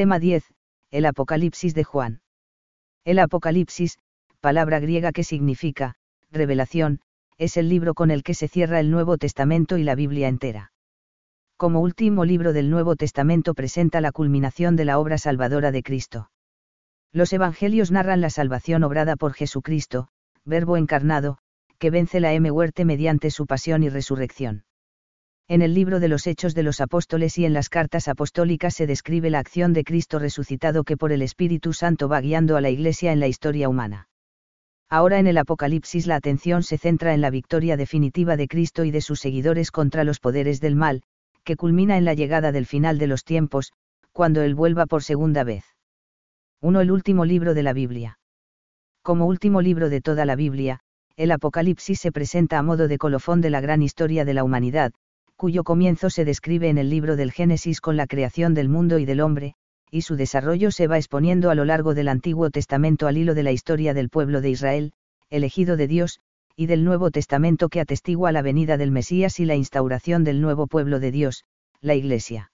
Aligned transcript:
Tema 0.00 0.18
10. 0.18 0.42
El 0.90 1.04
Apocalipsis 1.04 1.74
de 1.74 1.84
Juan. 1.84 2.22
El 3.04 3.18
Apocalipsis, 3.18 3.98
palabra 4.40 4.80
griega 4.80 5.12
que 5.12 5.24
significa, 5.24 5.96
revelación, 6.30 7.00
es 7.36 7.58
el 7.58 7.68
libro 7.68 7.92
con 7.92 8.10
el 8.10 8.22
que 8.22 8.32
se 8.32 8.48
cierra 8.48 8.80
el 8.80 8.90
Nuevo 8.90 9.18
Testamento 9.18 9.76
y 9.76 9.82
la 9.82 9.94
Biblia 9.94 10.28
entera. 10.28 10.72
Como 11.58 11.82
último 11.82 12.24
libro 12.24 12.54
del 12.54 12.70
Nuevo 12.70 12.96
Testamento 12.96 13.52
presenta 13.52 14.00
la 14.00 14.10
culminación 14.10 14.74
de 14.74 14.86
la 14.86 14.98
obra 14.98 15.18
salvadora 15.18 15.70
de 15.70 15.82
Cristo. 15.82 16.30
Los 17.12 17.34
Evangelios 17.34 17.90
narran 17.90 18.22
la 18.22 18.30
salvación 18.30 18.84
obrada 18.84 19.16
por 19.16 19.34
Jesucristo, 19.34 20.08
Verbo 20.46 20.78
encarnado, 20.78 21.36
que 21.78 21.90
vence 21.90 22.20
la 22.20 22.32
M 22.32 22.50
muerte 22.50 22.86
mediante 22.86 23.30
su 23.30 23.46
pasión 23.46 23.82
y 23.82 23.90
resurrección. 23.90 24.64
En 25.50 25.62
el 25.62 25.74
libro 25.74 25.98
de 25.98 26.06
los 26.06 26.28
Hechos 26.28 26.54
de 26.54 26.62
los 26.62 26.80
Apóstoles 26.80 27.36
y 27.36 27.44
en 27.44 27.52
las 27.52 27.68
cartas 27.68 28.06
apostólicas 28.06 28.72
se 28.72 28.86
describe 28.86 29.30
la 29.30 29.40
acción 29.40 29.72
de 29.72 29.82
Cristo 29.82 30.20
resucitado 30.20 30.84
que 30.84 30.96
por 30.96 31.10
el 31.10 31.22
Espíritu 31.22 31.72
Santo 31.72 32.08
va 32.08 32.20
guiando 32.20 32.56
a 32.56 32.60
la 32.60 32.70
Iglesia 32.70 33.10
en 33.10 33.18
la 33.18 33.26
historia 33.26 33.68
humana. 33.68 34.06
Ahora 34.88 35.18
en 35.18 35.26
el 35.26 35.36
Apocalipsis 35.36 36.06
la 36.06 36.14
atención 36.14 36.62
se 36.62 36.78
centra 36.78 37.14
en 37.14 37.20
la 37.20 37.30
victoria 37.30 37.76
definitiva 37.76 38.36
de 38.36 38.46
Cristo 38.46 38.84
y 38.84 38.92
de 38.92 39.00
sus 39.00 39.18
seguidores 39.18 39.72
contra 39.72 40.04
los 40.04 40.20
poderes 40.20 40.60
del 40.60 40.76
mal, 40.76 41.02
que 41.42 41.56
culmina 41.56 41.98
en 41.98 42.04
la 42.04 42.14
llegada 42.14 42.52
del 42.52 42.64
final 42.64 42.98
de 42.98 43.08
los 43.08 43.24
tiempos, 43.24 43.72
cuando 44.12 44.42
Él 44.42 44.54
vuelva 44.54 44.86
por 44.86 45.02
segunda 45.02 45.42
vez. 45.42 45.64
1. 46.60 46.80
El 46.80 46.92
último 46.92 47.24
libro 47.24 47.54
de 47.54 47.64
la 47.64 47.72
Biblia. 47.72 48.20
Como 49.02 49.26
último 49.26 49.62
libro 49.62 49.90
de 49.90 50.00
toda 50.00 50.24
la 50.26 50.36
Biblia, 50.36 50.78
el 51.16 51.32
Apocalipsis 51.32 51.98
se 51.98 52.12
presenta 52.12 52.56
a 52.56 52.62
modo 52.62 52.86
de 52.86 52.98
colofón 52.98 53.40
de 53.40 53.50
la 53.50 53.60
gran 53.60 53.82
historia 53.82 54.24
de 54.24 54.34
la 54.34 54.44
humanidad, 54.44 54.92
cuyo 55.40 55.64
comienzo 55.64 56.10
se 56.10 56.26
describe 56.26 56.68
en 56.68 56.76
el 56.76 56.90
libro 56.90 57.16
del 57.16 57.32
Génesis 57.32 57.80
con 57.80 57.96
la 57.96 58.06
creación 58.06 58.52
del 58.52 58.68
mundo 58.68 58.98
y 58.98 59.06
del 59.06 59.22
hombre, 59.22 59.54
y 59.90 60.02
su 60.02 60.16
desarrollo 60.16 60.70
se 60.70 60.86
va 60.86 60.98
exponiendo 60.98 61.48
a 61.48 61.54
lo 61.54 61.64
largo 61.64 61.94
del 61.94 62.08
Antiguo 62.08 62.50
Testamento 62.50 63.06
al 63.06 63.16
hilo 63.16 63.34
de 63.34 63.42
la 63.42 63.50
historia 63.50 63.94
del 63.94 64.10
pueblo 64.10 64.42
de 64.42 64.50
Israel, 64.50 64.92
elegido 65.30 65.78
de 65.78 65.88
Dios, 65.88 66.20
y 66.56 66.66
del 66.66 66.84
Nuevo 66.84 67.10
Testamento 67.10 67.70
que 67.70 67.80
atestigua 67.80 68.32
la 68.32 68.42
venida 68.42 68.76
del 68.76 68.90
Mesías 68.90 69.40
y 69.40 69.46
la 69.46 69.54
instauración 69.54 70.24
del 70.24 70.42
nuevo 70.42 70.66
pueblo 70.66 71.00
de 71.00 71.10
Dios, 71.10 71.46
la 71.80 71.94
Iglesia. 71.94 72.52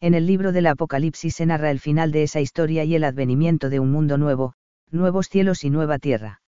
En 0.00 0.14
el 0.14 0.26
libro 0.26 0.52
del 0.52 0.68
Apocalipsis 0.68 1.34
se 1.34 1.44
narra 1.44 1.70
el 1.70 1.78
final 1.78 2.10
de 2.10 2.22
esa 2.22 2.40
historia 2.40 2.84
y 2.84 2.94
el 2.94 3.04
advenimiento 3.04 3.68
de 3.68 3.80
un 3.80 3.92
mundo 3.92 4.16
nuevo, 4.16 4.54
nuevos 4.90 5.28
cielos 5.28 5.62
y 5.62 5.68
nueva 5.68 5.98
tierra. 5.98 6.40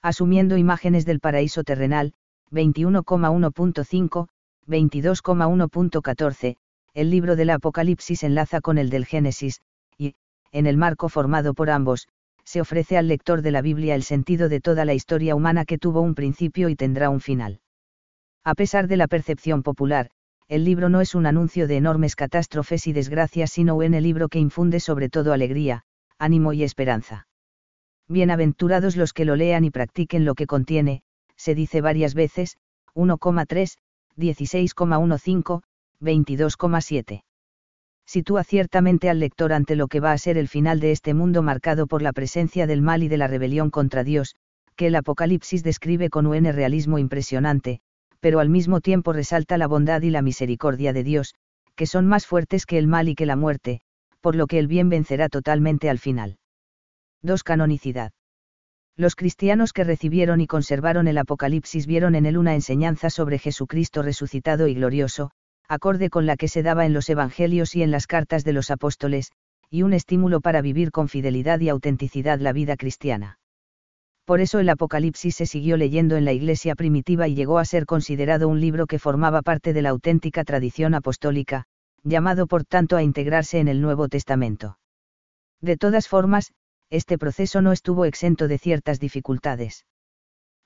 Asumiendo 0.00 0.56
imágenes 0.56 1.04
del 1.04 1.20
paraíso 1.20 1.62
terrenal, 1.62 2.14
21,1.5, 2.50 4.28
22,1.14, 4.68 6.56
el 6.94 7.10
libro 7.10 7.36
del 7.36 7.50
Apocalipsis 7.50 8.22
enlaza 8.22 8.60
con 8.60 8.78
el 8.78 8.90
del 8.90 9.06
Génesis, 9.06 9.60
y, 9.96 10.14
en 10.52 10.66
el 10.66 10.76
marco 10.76 11.08
formado 11.08 11.54
por 11.54 11.70
ambos, 11.70 12.06
se 12.44 12.60
ofrece 12.60 12.96
al 12.96 13.08
lector 13.08 13.42
de 13.42 13.50
la 13.50 13.62
Biblia 13.62 13.94
el 13.94 14.02
sentido 14.02 14.48
de 14.48 14.60
toda 14.60 14.84
la 14.84 14.94
historia 14.94 15.34
humana 15.34 15.64
que 15.64 15.78
tuvo 15.78 16.00
un 16.00 16.14
principio 16.14 16.68
y 16.68 16.76
tendrá 16.76 17.10
un 17.10 17.20
final. 17.20 17.60
A 18.44 18.54
pesar 18.54 18.88
de 18.88 18.96
la 18.96 19.08
percepción 19.08 19.62
popular, 19.62 20.10
el 20.48 20.64
libro 20.64 20.88
no 20.88 21.02
es 21.02 21.14
un 21.14 21.26
anuncio 21.26 21.66
de 21.66 21.76
enormes 21.76 22.16
catástrofes 22.16 22.86
y 22.86 22.92
desgracias, 22.92 23.50
sino 23.50 23.76
un 23.76 23.90
libro 24.02 24.28
que 24.28 24.38
infunde 24.38 24.80
sobre 24.80 25.10
todo 25.10 25.32
alegría, 25.32 25.82
ánimo 26.18 26.54
y 26.54 26.62
esperanza. 26.62 27.26
Bienaventurados 28.08 28.96
los 28.96 29.12
que 29.12 29.26
lo 29.26 29.36
lean 29.36 29.64
y 29.64 29.70
practiquen 29.70 30.24
lo 30.24 30.34
que 30.34 30.46
contiene, 30.46 31.02
se 31.36 31.54
dice 31.54 31.82
varias 31.82 32.14
veces, 32.14 32.56
1,3, 32.94 33.76
16,15, 34.18 35.62
22,7. 36.00 37.22
Sitúa 38.06 38.42
ciertamente 38.42 39.10
al 39.10 39.20
lector 39.20 39.52
ante 39.52 39.76
lo 39.76 39.86
que 39.86 40.00
va 40.00 40.12
a 40.12 40.18
ser 40.18 40.38
el 40.38 40.48
final 40.48 40.80
de 40.80 40.92
este 40.92 41.14
mundo 41.14 41.42
marcado 41.42 41.86
por 41.86 42.02
la 42.02 42.12
presencia 42.12 42.66
del 42.66 42.82
mal 42.82 43.02
y 43.02 43.08
de 43.08 43.18
la 43.18 43.26
rebelión 43.26 43.70
contra 43.70 44.02
Dios, 44.02 44.34
que 44.76 44.86
el 44.86 44.96
Apocalipsis 44.96 45.62
describe 45.62 46.08
con 46.08 46.26
un 46.26 46.44
realismo 46.44 46.98
impresionante, 46.98 47.80
pero 48.20 48.40
al 48.40 48.48
mismo 48.48 48.80
tiempo 48.80 49.12
resalta 49.12 49.58
la 49.58 49.66
bondad 49.66 50.02
y 50.02 50.10
la 50.10 50.22
misericordia 50.22 50.92
de 50.92 51.04
Dios, 51.04 51.34
que 51.76 51.86
son 51.86 52.06
más 52.06 52.26
fuertes 52.26 52.66
que 52.66 52.78
el 52.78 52.86
mal 52.86 53.08
y 53.08 53.14
que 53.14 53.26
la 53.26 53.36
muerte, 53.36 53.80
por 54.20 54.34
lo 54.34 54.46
que 54.46 54.58
el 54.58 54.66
bien 54.66 54.88
vencerá 54.88 55.28
totalmente 55.28 55.90
al 55.90 55.98
final. 55.98 56.38
2. 57.22 57.42
Canonicidad. 57.42 58.12
Los 58.98 59.16
cristianos 59.16 59.72
que 59.72 59.84
recibieron 59.84 60.42
y 60.42 60.46
conservaron 60.46 61.08
el 61.08 61.16
Apocalipsis 61.16 61.86
vieron 61.86 62.14
en 62.14 62.26
él 62.26 62.36
una 62.36 62.54
enseñanza 62.54 63.08
sobre 63.08 63.38
Jesucristo 63.38 64.02
resucitado 64.02 64.68
y 64.68 64.74
glorioso, 64.74 65.30
acorde 65.66 66.10
con 66.10 66.26
la 66.26 66.36
que 66.36 66.48
se 66.48 66.62
daba 66.62 66.84
en 66.84 66.92
los 66.92 67.08
Evangelios 67.08 67.74
y 67.74 67.82
en 67.82 67.90
las 67.90 68.06
cartas 68.06 68.44
de 68.44 68.52
los 68.52 68.70
apóstoles, 68.70 69.32
y 69.70 69.84
un 69.84 69.94
estímulo 69.94 70.42
para 70.42 70.60
vivir 70.60 70.90
con 70.90 71.08
fidelidad 71.08 71.60
y 71.60 71.70
autenticidad 71.70 72.40
la 72.40 72.52
vida 72.52 72.76
cristiana 72.76 73.38
por 74.28 74.42
eso 74.42 74.58
el 74.58 74.68
Apocalipsis 74.68 75.36
se 75.36 75.46
siguió 75.46 75.78
leyendo 75.78 76.14
en 76.18 76.26
la 76.26 76.34
Iglesia 76.34 76.74
primitiva 76.74 77.28
y 77.28 77.34
llegó 77.34 77.58
a 77.58 77.64
ser 77.64 77.86
considerado 77.86 78.46
un 78.46 78.60
libro 78.60 78.86
que 78.86 78.98
formaba 78.98 79.40
parte 79.40 79.72
de 79.72 79.80
la 79.80 79.88
auténtica 79.88 80.44
tradición 80.44 80.92
apostólica, 80.92 81.64
llamado 82.02 82.46
por 82.46 82.64
tanto 82.64 82.98
a 82.98 83.02
integrarse 83.02 83.58
en 83.58 83.68
el 83.68 83.80
Nuevo 83.80 84.06
Testamento. 84.08 84.78
De 85.62 85.78
todas 85.78 86.08
formas, 86.08 86.52
este 86.90 87.18
proceso 87.18 87.62
no 87.62 87.72
estuvo 87.72 88.04
exento 88.04 88.48
de 88.48 88.58
ciertas 88.58 89.00
dificultades. 89.00 89.84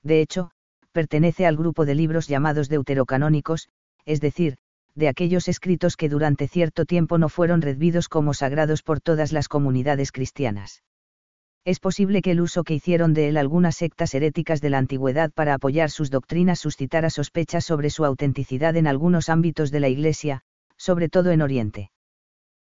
De 0.01 0.21
hecho, 0.21 0.51
pertenece 0.91 1.45
al 1.45 1.57
grupo 1.57 1.85
de 1.85 1.95
libros 1.95 2.27
llamados 2.27 2.69
deuterocanónicos, 2.69 3.69
es 4.05 4.21
decir, 4.21 4.57
de 4.95 5.07
aquellos 5.07 5.47
escritos 5.47 5.97
que 5.97 6.09
durante 6.09 6.47
cierto 6.47 6.85
tiempo 6.85 7.17
no 7.17 7.29
fueron 7.29 7.61
redvidos 7.61 8.09
como 8.09 8.33
sagrados 8.33 8.83
por 8.83 9.01
todas 9.01 9.31
las 9.31 9.47
comunidades 9.47 10.11
cristianas 10.11 10.83
es 11.65 11.79
posible 11.79 12.21
que 12.21 12.31
el 12.31 12.41
uso 12.41 12.63
que 12.63 12.73
hicieron 12.73 13.13
de 13.13 13.29
él 13.29 13.37
algunas 13.37 13.77
sectas 13.77 14.13
heréticas 14.13 14.59
de 14.59 14.69
la 14.69 14.79
antigüedad 14.79 15.31
para 15.31 15.53
apoyar 15.53 15.89
sus 15.89 16.09
doctrinas 16.09 16.59
suscitara 16.59 17.09
sospechas 17.09 17.63
sobre 17.63 17.89
su 17.89 18.03
autenticidad 18.03 18.75
en 18.75 18.85
algunos 18.85 19.29
ámbitos 19.29 19.71
de 19.71 19.79
la 19.79 19.87
Iglesia, 19.87 20.41
sobre 20.75 21.07
todo 21.07 21.31
en 21.31 21.41
Oriente. 21.41 21.91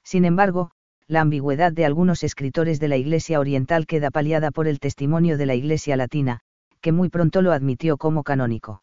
Sin 0.04 0.24
embargo, 0.24 0.70
la 1.06 1.20
ambigüedad 1.20 1.72
de 1.72 1.84
algunos 1.84 2.22
escritores 2.22 2.80
de 2.80 2.88
la 2.88 2.96
Iglesia 2.96 3.38
Oriental 3.38 3.86
queda 3.86 4.10
paliada 4.10 4.50
por 4.50 4.66
el 4.66 4.80
testimonio 4.80 5.36
de 5.36 5.46
la 5.46 5.54
Iglesia 5.54 5.96
Latina, 5.96 6.40
que 6.80 6.92
muy 6.92 7.10
pronto 7.10 7.42
lo 7.42 7.52
admitió 7.52 7.98
como 7.98 8.22
canónico. 8.22 8.82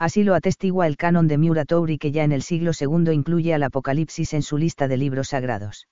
Así 0.00 0.24
lo 0.24 0.34
atestigua 0.34 0.86
el 0.86 0.96
canon 0.96 1.28
de 1.28 1.38
Muratori 1.38 1.98
que 1.98 2.12
ya 2.12 2.24
en 2.24 2.32
el 2.32 2.42
siglo 2.42 2.72
II 2.78 3.12
incluye 3.12 3.54
al 3.54 3.62
Apocalipsis 3.62 4.32
en 4.34 4.42
su 4.42 4.58
lista 4.58 4.88
de 4.88 4.96
libros 4.96 5.28
sagrados. 5.28 5.88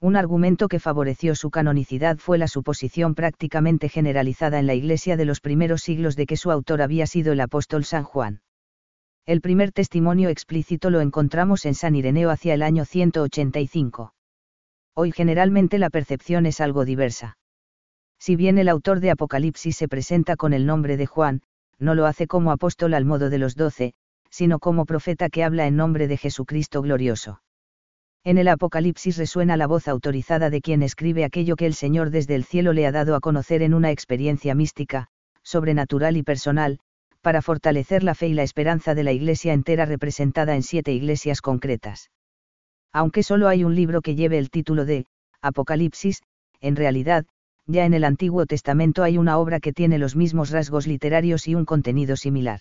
Un 0.00 0.16
argumento 0.16 0.68
que 0.68 0.78
favoreció 0.78 1.34
su 1.34 1.50
canonicidad 1.50 2.18
fue 2.18 2.38
la 2.38 2.46
suposición 2.46 3.14
prácticamente 3.14 3.88
generalizada 3.88 4.58
en 4.58 4.66
la 4.66 4.74
Iglesia 4.74 5.16
de 5.16 5.24
los 5.24 5.40
primeros 5.40 5.82
siglos 5.82 6.14
de 6.14 6.26
que 6.26 6.36
su 6.36 6.50
autor 6.50 6.82
había 6.82 7.06
sido 7.06 7.32
el 7.32 7.40
apóstol 7.40 7.84
San 7.84 8.04
Juan. 8.04 8.40
El 9.26 9.40
primer 9.40 9.72
testimonio 9.72 10.28
explícito 10.28 10.88
lo 10.90 11.00
encontramos 11.00 11.66
en 11.66 11.74
San 11.74 11.96
Ireneo 11.96 12.30
hacia 12.30 12.54
el 12.54 12.62
año 12.62 12.84
185. 12.84 14.12
Hoy 15.00 15.12
generalmente 15.12 15.78
la 15.78 15.90
percepción 15.90 16.44
es 16.44 16.60
algo 16.60 16.84
diversa. 16.84 17.38
Si 18.18 18.34
bien 18.34 18.58
el 18.58 18.68
autor 18.68 18.98
de 18.98 19.12
Apocalipsis 19.12 19.76
se 19.76 19.86
presenta 19.86 20.34
con 20.34 20.52
el 20.52 20.66
nombre 20.66 20.96
de 20.96 21.06
Juan, 21.06 21.42
no 21.78 21.94
lo 21.94 22.04
hace 22.04 22.26
como 22.26 22.50
apóstol 22.50 22.94
al 22.94 23.04
modo 23.04 23.30
de 23.30 23.38
los 23.38 23.54
doce, 23.54 23.94
sino 24.28 24.58
como 24.58 24.86
profeta 24.86 25.28
que 25.28 25.44
habla 25.44 25.68
en 25.68 25.76
nombre 25.76 26.08
de 26.08 26.16
Jesucristo 26.16 26.82
glorioso. 26.82 27.40
En 28.24 28.38
el 28.38 28.48
Apocalipsis 28.48 29.18
resuena 29.18 29.56
la 29.56 29.68
voz 29.68 29.86
autorizada 29.86 30.50
de 30.50 30.60
quien 30.60 30.82
escribe 30.82 31.24
aquello 31.24 31.54
que 31.54 31.66
el 31.66 31.74
Señor 31.74 32.10
desde 32.10 32.34
el 32.34 32.42
cielo 32.42 32.72
le 32.72 32.84
ha 32.84 32.90
dado 32.90 33.14
a 33.14 33.20
conocer 33.20 33.62
en 33.62 33.74
una 33.74 33.92
experiencia 33.92 34.56
mística, 34.56 35.06
sobrenatural 35.44 36.16
y 36.16 36.24
personal, 36.24 36.80
para 37.22 37.40
fortalecer 37.40 38.02
la 38.02 38.16
fe 38.16 38.26
y 38.26 38.34
la 38.34 38.42
esperanza 38.42 38.96
de 38.96 39.04
la 39.04 39.12
Iglesia 39.12 39.52
entera 39.52 39.84
representada 39.84 40.56
en 40.56 40.64
siete 40.64 40.92
iglesias 40.92 41.40
concretas. 41.40 42.10
Aunque 42.92 43.22
solo 43.22 43.48
hay 43.48 43.64
un 43.64 43.74
libro 43.74 44.00
que 44.00 44.14
lleve 44.14 44.38
el 44.38 44.50
título 44.50 44.84
de 44.84 45.06
Apocalipsis, 45.42 46.22
en 46.60 46.76
realidad, 46.76 47.26
ya 47.66 47.84
en 47.84 47.94
el 47.94 48.04
Antiguo 48.04 48.46
Testamento 48.46 49.02
hay 49.02 49.18
una 49.18 49.38
obra 49.38 49.60
que 49.60 49.72
tiene 49.72 49.98
los 49.98 50.16
mismos 50.16 50.50
rasgos 50.50 50.86
literarios 50.86 51.46
y 51.48 51.54
un 51.54 51.64
contenido 51.64 52.16
similar. 52.16 52.60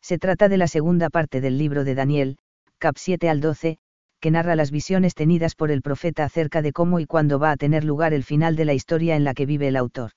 Se 0.00 0.18
trata 0.18 0.48
de 0.48 0.56
la 0.56 0.66
segunda 0.66 1.10
parte 1.10 1.40
del 1.40 1.58
libro 1.58 1.84
de 1.84 1.94
Daniel, 1.94 2.38
cap 2.78 2.96
7 2.98 3.28
al 3.28 3.40
12, 3.40 3.78
que 4.20 4.30
narra 4.30 4.56
las 4.56 4.70
visiones 4.70 5.14
tenidas 5.14 5.54
por 5.54 5.70
el 5.70 5.82
profeta 5.82 6.24
acerca 6.24 6.62
de 6.62 6.72
cómo 6.72 7.00
y 7.00 7.06
cuándo 7.06 7.38
va 7.38 7.50
a 7.50 7.56
tener 7.56 7.84
lugar 7.84 8.14
el 8.14 8.24
final 8.24 8.56
de 8.56 8.64
la 8.64 8.72
historia 8.72 9.16
en 9.16 9.24
la 9.24 9.34
que 9.34 9.44
vive 9.44 9.68
el 9.68 9.76
autor. 9.76 10.12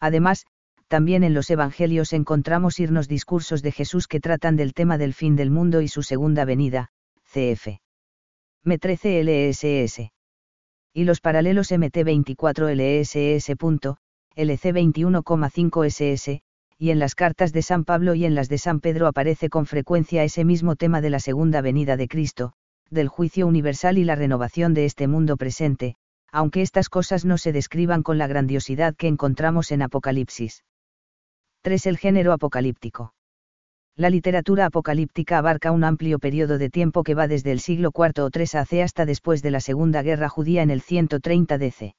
Además, 0.00 0.46
también 0.88 1.22
en 1.22 1.34
los 1.34 1.50
Evangelios 1.50 2.14
encontramos 2.14 2.80
irnos 2.80 3.08
discursos 3.08 3.62
de 3.62 3.72
Jesús 3.72 4.08
que 4.08 4.20
tratan 4.20 4.56
del 4.56 4.72
tema 4.72 4.96
del 4.96 5.12
fin 5.12 5.36
del 5.36 5.50
mundo 5.50 5.82
y 5.82 5.88
su 5.88 6.02
segunda 6.02 6.46
venida, 6.46 6.88
cf. 7.24 7.80
M13 8.64 9.22
LSS. 9.22 10.10
Y 10.92 11.04
los 11.04 11.20
paralelos 11.20 11.70
MT24 11.70 12.74
LSS. 12.74 13.54
LC 14.38 14.72
21,5 14.72 15.84
SS, 15.84 16.42
y 16.78 16.90
en 16.90 17.00
las 17.00 17.16
cartas 17.16 17.52
de 17.52 17.62
San 17.62 17.84
Pablo 17.84 18.14
y 18.14 18.24
en 18.24 18.36
las 18.36 18.48
de 18.48 18.58
San 18.58 18.78
Pedro 18.78 19.08
aparece 19.08 19.48
con 19.48 19.66
frecuencia 19.66 20.22
ese 20.22 20.44
mismo 20.44 20.76
tema 20.76 21.00
de 21.00 21.10
la 21.10 21.18
segunda 21.18 21.60
venida 21.60 21.96
de 21.96 22.06
Cristo, 22.06 22.52
del 22.88 23.08
juicio 23.08 23.48
universal 23.48 23.98
y 23.98 24.04
la 24.04 24.14
renovación 24.14 24.74
de 24.74 24.84
este 24.84 25.08
mundo 25.08 25.36
presente, 25.36 25.96
aunque 26.30 26.62
estas 26.62 26.88
cosas 26.88 27.24
no 27.24 27.36
se 27.36 27.52
describan 27.52 28.04
con 28.04 28.16
la 28.16 28.28
grandiosidad 28.28 28.94
que 28.94 29.08
encontramos 29.08 29.72
en 29.72 29.82
Apocalipsis. 29.82 30.62
3. 31.62 31.86
El 31.86 31.98
género 31.98 32.32
apocalíptico. 32.32 33.12
La 33.98 34.10
literatura 34.10 34.66
apocalíptica 34.66 35.38
abarca 35.38 35.72
un 35.72 35.82
amplio 35.82 36.20
periodo 36.20 36.56
de 36.56 36.70
tiempo 36.70 37.02
que 37.02 37.16
va 37.16 37.26
desde 37.26 37.50
el 37.50 37.58
siglo 37.58 37.90
IV 37.92 38.22
o 38.22 38.30
III 38.32 38.60
AC 38.60 38.72
hasta 38.84 39.04
después 39.04 39.42
de 39.42 39.50
la 39.50 39.58
Segunda 39.58 40.02
Guerra 40.02 40.28
Judía 40.28 40.62
en 40.62 40.70
el 40.70 40.82
130 40.82 41.58
DC. 41.58 41.96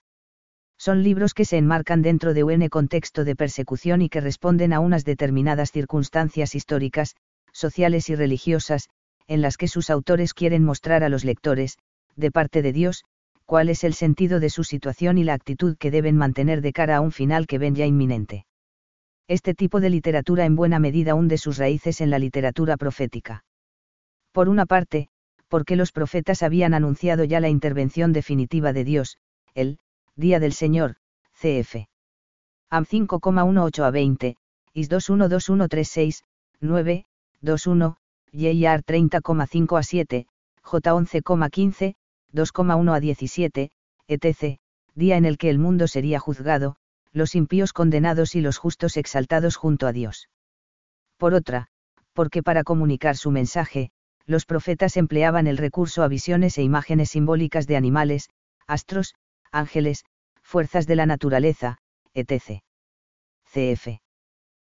Son 0.78 1.04
libros 1.04 1.34
que 1.34 1.44
se 1.44 1.58
enmarcan 1.58 2.02
dentro 2.02 2.34
de 2.34 2.46
un 2.46 2.66
contexto 2.70 3.26
de 3.26 3.36
persecución 3.36 4.02
y 4.02 4.08
que 4.08 4.22
responden 4.22 4.72
a 4.72 4.80
unas 4.80 5.04
determinadas 5.04 5.74
circunstancias 5.74 6.56
históricas, 6.56 7.18
sociales 7.52 8.10
y 8.10 8.16
religiosas, 8.16 8.88
en 9.28 9.42
las 9.42 9.58
que 9.58 9.68
sus 9.68 9.90
autores 9.90 10.34
quieren 10.34 10.64
mostrar 10.64 11.04
a 11.04 11.10
los 11.10 11.26
lectores, 11.26 11.80
de 12.16 12.32
parte 12.32 12.62
de 12.62 12.72
Dios, 12.72 13.04
cuál 13.44 13.68
es 13.68 13.84
el 13.84 13.94
sentido 13.94 14.40
de 14.40 14.50
su 14.50 14.64
situación 14.64 15.18
y 15.18 15.26
la 15.26 15.34
actitud 15.34 15.76
que 15.78 15.92
deben 15.92 16.16
mantener 16.16 16.62
de 16.62 16.72
cara 16.72 16.96
a 16.96 17.02
un 17.02 17.12
final 17.12 17.46
que 17.46 17.58
ven 17.58 17.76
ya 17.76 17.86
inminente. 17.86 18.46
Este 19.30 19.54
tipo 19.54 19.80
de 19.80 19.92
literatura 19.92 20.46
en 20.46 20.56
buena 20.56 20.80
medida 20.80 21.14
hunde 21.14 21.38
sus 21.38 21.60
raíces 21.60 22.02
en 22.02 22.10
la 22.10 22.18
literatura 22.18 22.78
profética. 22.78 23.44
Por 24.32 24.50
una 24.50 24.66
parte, 24.66 25.08
porque 25.48 25.76
los 25.76 25.92
profetas 25.92 26.42
habían 26.42 26.74
anunciado 26.74 27.26
ya 27.26 27.40
la 27.40 27.48
intervención 27.48 28.12
definitiva 28.12 28.74
de 28.74 28.84
Dios, 28.84 29.20
el 29.54 29.78
Día 30.16 30.40
del 30.40 30.54
Señor, 30.54 30.96
CF. 31.34 31.76
AM 32.72 32.86
5,18 32.86 33.84
a 33.84 33.92
20, 33.92 34.36
IS 34.74 34.90
212136, 34.90 36.24
9, 36.60 37.06
21, 37.42 37.98
JR 38.32 38.84
30,5 38.84 39.78
a 39.78 39.84
7, 39.84 40.28
J 40.64 40.94
11,15, 40.94 41.96
2,1 42.34 42.96
a 42.96 43.00
17, 43.00 43.72
etc., 44.08 44.60
día 44.96 45.18
en 45.18 45.26
el 45.26 45.38
que 45.38 45.52
el 45.52 45.60
mundo 45.60 45.88
sería 45.88 46.20
juzgado, 46.20 46.78
los 47.12 47.36
impíos 47.36 47.74
condenados 47.74 48.36
y 48.36 48.42
los 48.42 48.58
justos 48.58 48.98
exaltados 48.98 49.56
junto 49.56 49.88
a 49.88 49.92
Dios. 49.92 50.30
Por 51.18 51.34
otra, 51.34 51.68
porque 52.14 52.44
para 52.44 52.64
comunicar 52.64 53.18
su 53.18 53.32
mensaje, 53.32 53.92
los 54.26 54.46
profetas 54.46 54.96
empleaban 54.98 55.48
el 55.48 55.58
recurso 55.58 56.04
a 56.04 56.08
visiones 56.08 56.58
e 56.58 56.64
imágenes 56.64 57.12
simbólicas 57.12 57.66
de 57.66 57.78
animales, 57.78 58.30
astros, 58.68 59.16
ángeles, 59.52 60.06
fuerzas 60.44 60.86
de 60.86 60.96
la 60.96 61.06
naturaleza, 61.06 61.78
etc. 62.14 62.62
CF. 63.46 64.00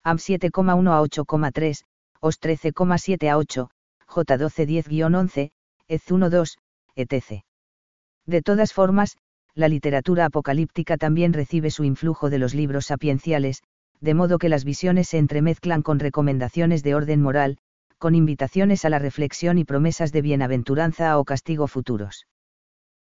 AM 0.05 0.19
7,1 0.19 0.93
a 0.93 1.03
8,3, 1.03 1.85
OS 2.21 2.41
13,7 2.41 3.29
a 3.29 3.37
8, 3.37 3.71
J 4.07 4.37
1210-11, 4.39 5.51
EZ 5.89 6.07
1-2, 6.07 6.59
etc. 6.95 7.45
De 8.27 8.43
todas 8.43 8.73
formas, 8.73 9.19
la 9.55 9.69
literatura 9.69 10.27
apocalíptica 10.27 10.97
también 10.97 11.33
recibe 11.33 11.71
su 11.71 11.85
influjo 11.85 12.31
de 12.31 12.39
los 12.39 12.55
libros 12.55 12.87
sapienciales, 12.87 13.63
de 14.01 14.15
modo 14.15 14.39
que 14.39 14.49
las 14.49 14.65
visiones 14.65 15.09
se 15.09 15.19
entremezclan 15.19 15.83
con 15.83 15.99
recomendaciones 15.99 16.83
de 16.83 16.95
orden 16.95 17.21
moral, 17.21 17.59
con 17.99 18.15
invitaciones 18.15 18.85
a 18.85 18.91
la 18.91 18.99
reflexión 18.99 19.59
y 19.59 19.65
promesas 19.65 20.11
de 20.13 20.23
bienaventuranza 20.23 21.19
o 21.19 21.25
castigo 21.25 21.67
futuros. 21.67 22.27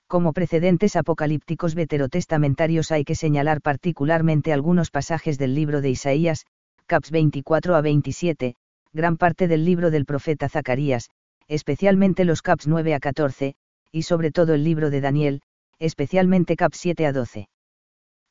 Como 0.07 0.33
precedentes 0.33 0.97
apocalípticos 0.97 1.75
veterotestamentarios 1.75 2.93
hay 2.93 3.05
que 3.05 3.15
señalar 3.15 3.61
particularmente 3.61 4.53
algunos 4.53 4.91
pasajes 4.91 5.37
del 5.37 5.55
libro 5.55 5.81
de 5.81 5.91
Isaías, 5.91 6.47
caps 6.87 7.11
24 7.11 7.75
a 7.75 7.81
27, 7.81 8.55
gran 8.93 9.17
parte 9.17 9.49
del 9.49 9.65
libro 9.65 9.91
del 9.91 10.07
profeta 10.07 10.49
Zacarías, 10.49 11.11
especialmente 11.49 12.25
los 12.25 12.41
caps 12.41 12.67
9 12.67 12.95
a 12.95 13.01
14, 13.01 13.55
y 13.93 14.03
sobre 14.03 14.31
todo 14.31 14.55
el 14.55 14.65
libro 14.65 14.91
de 14.91 15.01
Daniel, 15.01 15.43
especialmente 15.79 16.57
caps 16.57 16.79
7 16.79 17.07
a 17.07 17.13
12. 17.13 17.49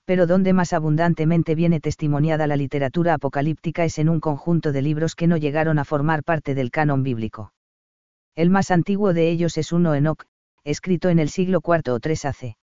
Pero 0.05 0.27
donde 0.27 0.53
más 0.53 0.73
abundantemente 0.73 1.55
viene 1.55 1.79
testimoniada 1.79 2.47
la 2.47 2.55
literatura 2.55 3.15
apocalíptica 3.15 3.85
es 3.85 3.97
en 3.97 4.09
un 4.09 4.19
conjunto 4.19 4.71
de 4.71 4.81
libros 4.81 5.15
que 5.15 5.27
no 5.27 5.37
llegaron 5.37 5.79
a 5.79 5.85
formar 5.85 6.23
parte 6.23 6.53
del 6.53 6.71
canon 6.71 7.03
bíblico. 7.03 7.53
El 8.35 8.49
más 8.49 8.69
antiguo 8.69 9.13
de 9.13 9.29
ellos 9.29 9.57
es 9.57 9.71
uno 9.71 9.95
Enoch, 9.95 10.25
escrito 10.63 11.09
en 11.09 11.19
el 11.19 11.29
siglo 11.29 11.61
IV 11.65 11.91
o 11.93 11.99
III 12.03 12.15
AC. 12.23 12.57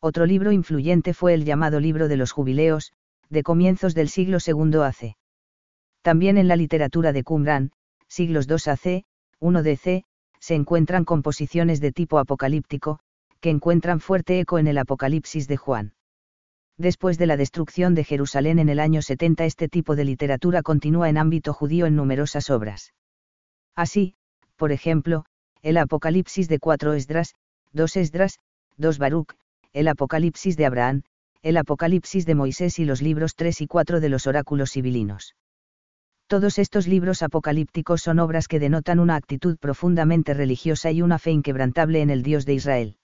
Otro 0.00 0.26
libro 0.26 0.52
influyente 0.52 1.14
fue 1.14 1.34
el 1.34 1.44
llamado 1.44 1.80
Libro 1.80 2.08
de 2.08 2.16
los 2.16 2.32
Jubileos, 2.32 2.92
de 3.30 3.42
comienzos 3.42 3.94
del 3.94 4.08
siglo 4.08 4.38
II 4.44 4.80
AC. 4.82 5.16
También 6.02 6.38
en 6.38 6.48
la 6.48 6.56
literatura 6.56 7.12
de 7.12 7.24
Qumran, 7.24 7.72
siglos 8.08 8.46
II 8.48 8.72
AC, 8.72 9.04
1 9.40 9.62
DC, 9.62 10.04
se 10.40 10.54
encuentran 10.54 11.04
composiciones 11.04 11.80
de 11.80 11.92
tipo 11.92 12.18
apocalíptico, 12.18 13.00
que 13.40 13.50
encuentran 13.50 14.00
fuerte 14.00 14.40
eco 14.40 14.58
en 14.58 14.66
el 14.66 14.78
Apocalipsis 14.78 15.48
de 15.48 15.56
Juan. 15.56 15.94
Después 16.76 17.18
de 17.18 17.26
la 17.26 17.36
destrucción 17.36 17.94
de 17.94 18.04
Jerusalén 18.04 18.58
en 18.58 18.68
el 18.68 18.80
año 18.80 19.02
70 19.02 19.44
este 19.44 19.68
tipo 19.68 19.96
de 19.96 20.04
literatura 20.04 20.62
continúa 20.62 21.08
en 21.08 21.18
ámbito 21.18 21.52
judío 21.52 21.86
en 21.86 21.96
numerosas 21.96 22.50
obras. 22.50 22.94
Así, 23.74 24.14
por 24.56 24.72
ejemplo, 24.72 25.24
el 25.62 25.76
Apocalipsis 25.76 26.48
de 26.48 26.58
cuatro 26.58 26.94
Esdras, 26.94 27.34
dos 27.72 27.96
Esdras, 27.96 28.38
dos 28.76 28.98
Baruch, 28.98 29.34
el 29.72 29.88
Apocalipsis 29.88 30.56
de 30.56 30.66
Abraham, 30.66 31.02
el 31.42 31.56
Apocalipsis 31.56 32.26
de 32.26 32.34
Moisés 32.34 32.78
y 32.78 32.84
los 32.84 33.02
libros 33.02 33.34
3 33.36 33.60
y 33.60 33.66
4 33.66 34.00
de 34.00 34.08
los 34.08 34.26
oráculos 34.26 34.72
civilinos. 34.72 35.34
Todos 36.26 36.58
estos 36.58 36.86
libros 36.86 37.22
apocalípticos 37.22 38.02
son 38.02 38.18
obras 38.18 38.48
que 38.48 38.58
denotan 38.58 38.98
una 38.98 39.16
actitud 39.16 39.56
profundamente 39.56 40.34
religiosa 40.34 40.90
y 40.90 41.00
una 41.00 41.18
fe 41.18 41.30
inquebrantable 41.30 42.02
en 42.02 42.10
el 42.10 42.22
Dios 42.22 42.44
de 42.44 42.54
Israel. 42.54 42.96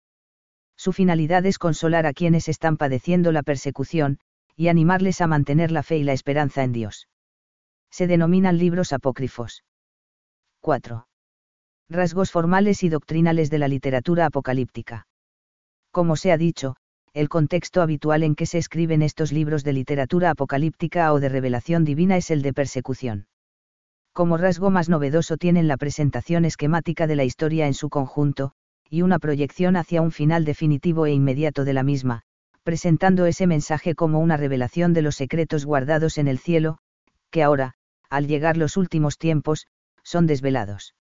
Su 0.77 0.93
finalidad 0.93 1.47
es 1.47 1.59
consolar 1.59 2.07
a 2.07 2.13
quienes 2.13 2.49
están 2.49 2.77
padeciendo 2.77 3.33
la 3.33 3.43
persecución, 3.43 4.19
y 4.57 4.69
animarles 4.69 5.21
a 5.21 5.27
mantener 5.27 5.71
la 5.71 5.83
fe 5.83 5.99
y 5.99 6.05
la 6.05 6.13
esperanza 6.13 6.63
en 6.63 6.73
Dios. 6.73 7.09
Se 7.91 8.07
denominan 8.07 8.59
libros 8.59 8.93
apócrifos. 8.93 9.65
4 10.61 11.07
rasgos 11.91 12.31
formales 12.31 12.83
y 12.83 12.89
doctrinales 12.89 13.51
de 13.51 13.59
la 13.59 13.69
literatura 13.69 14.27
apocalíptica. 14.27 15.07
Como 15.91 16.17
se 16.17 16.33
ha 16.33 16.39
dicho, 16.39 16.77
el 17.13 17.29
contexto 17.29 17.83
habitual 17.83 18.23
en 18.23 18.35
que 18.35 18.47
se 18.47 18.59
escriben 18.59 19.03
estos 19.03 19.33
libros 19.33 19.63
de 19.63 19.75
literatura 19.75 20.31
apocalíptica 20.31 21.13
o 21.13 21.21
de 21.21 21.29
revelación 21.29 21.85
divina 21.85 22.17
es 22.17 22.31
el 22.31 22.43
de 22.43 22.53
persecución. 22.53 23.27
Como 24.13 24.37
rasgo 24.37 24.71
más 24.71 24.89
novedoso 24.89 25.37
tienen 25.37 25.69
la 25.69 25.77
presentación 25.77 26.45
esquemática 26.45 27.07
de 27.07 27.17
la 27.17 27.25
historia 27.25 27.67
en 27.67 27.75
su 27.75 27.91
conjunto, 27.91 28.53
y 28.89 29.03
una 29.03 29.19
proyección 29.19 29.77
hacia 29.77 30.03
un 30.03 30.13
final 30.13 30.45
definitivo 30.45 31.07
e 31.07 31.13
inmediato 31.13 31.65
de 31.65 31.73
la 31.73 31.83
misma, 31.83 32.23
presentando 32.63 33.27
ese 33.27 33.47
mensaje 33.47 33.95
como 33.95 34.21
una 34.21 34.37
revelación 34.37 34.93
de 34.93 35.03
los 35.03 35.17
secretos 35.17 35.65
guardados 35.65 36.19
en 36.19 36.29
el 36.29 36.39
cielo, 36.39 36.79
que 37.31 37.43
ahora, 37.43 37.75
al 38.09 38.27
llegar 38.27 38.57
los 38.57 38.77
últimos 38.77 39.19
tiempos, 39.19 39.67
son 40.03 40.27
desvelados. 40.27 40.95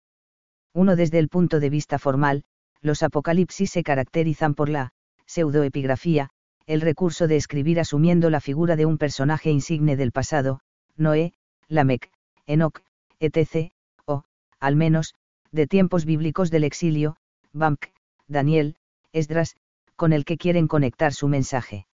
Uno 0.73 0.95
desde 0.95 1.19
el 1.19 1.27
punto 1.27 1.59
de 1.59 1.69
vista 1.69 1.99
formal, 1.99 2.43
los 2.81 3.03
apocalipsis 3.03 3.69
se 3.71 3.83
caracterizan 3.83 4.55
por 4.55 4.69
la 4.69 4.93
pseudoepigrafía, 5.25 6.29
el 6.65 6.81
recurso 6.81 7.27
de 7.27 7.35
escribir 7.35 7.79
asumiendo 7.79 8.29
la 8.29 8.39
figura 8.39 8.75
de 8.75 8.85
un 8.85 8.97
personaje 8.97 9.51
insigne 9.51 9.95
del 9.95 10.11
pasado, 10.11 10.61
Noé, 10.95 11.33
Lamec, 11.67 12.11
Enoch, 12.45 12.81
etc., 13.19 13.71
o, 14.05 14.23
al 14.59 14.75
menos, 14.75 15.13
de 15.51 15.67
tiempos 15.67 16.05
bíblicos 16.05 16.49
del 16.49 16.63
exilio, 16.63 17.17
Bamk, 17.53 17.87
Daniel, 18.27 18.75
Esdras, 19.11 19.55
con 19.95 20.13
el 20.13 20.25
que 20.25 20.37
quieren 20.37 20.67
conectar 20.67 21.13
su 21.13 21.27
mensaje. 21.27 21.85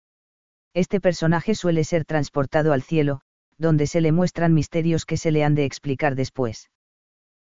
Este 0.73 1.01
personaje 1.01 1.55
suele 1.55 1.83
ser 1.83 2.05
transportado 2.05 2.73
al 2.73 2.83
cielo, 2.83 3.21
donde 3.57 3.87
se 3.87 4.01
le 4.01 4.11
muestran 4.11 4.53
misterios 4.53 5.05
que 5.05 5.17
se 5.17 5.31
le 5.31 5.43
han 5.43 5.55
de 5.55 5.65
explicar 5.65 6.15
después. 6.15 6.69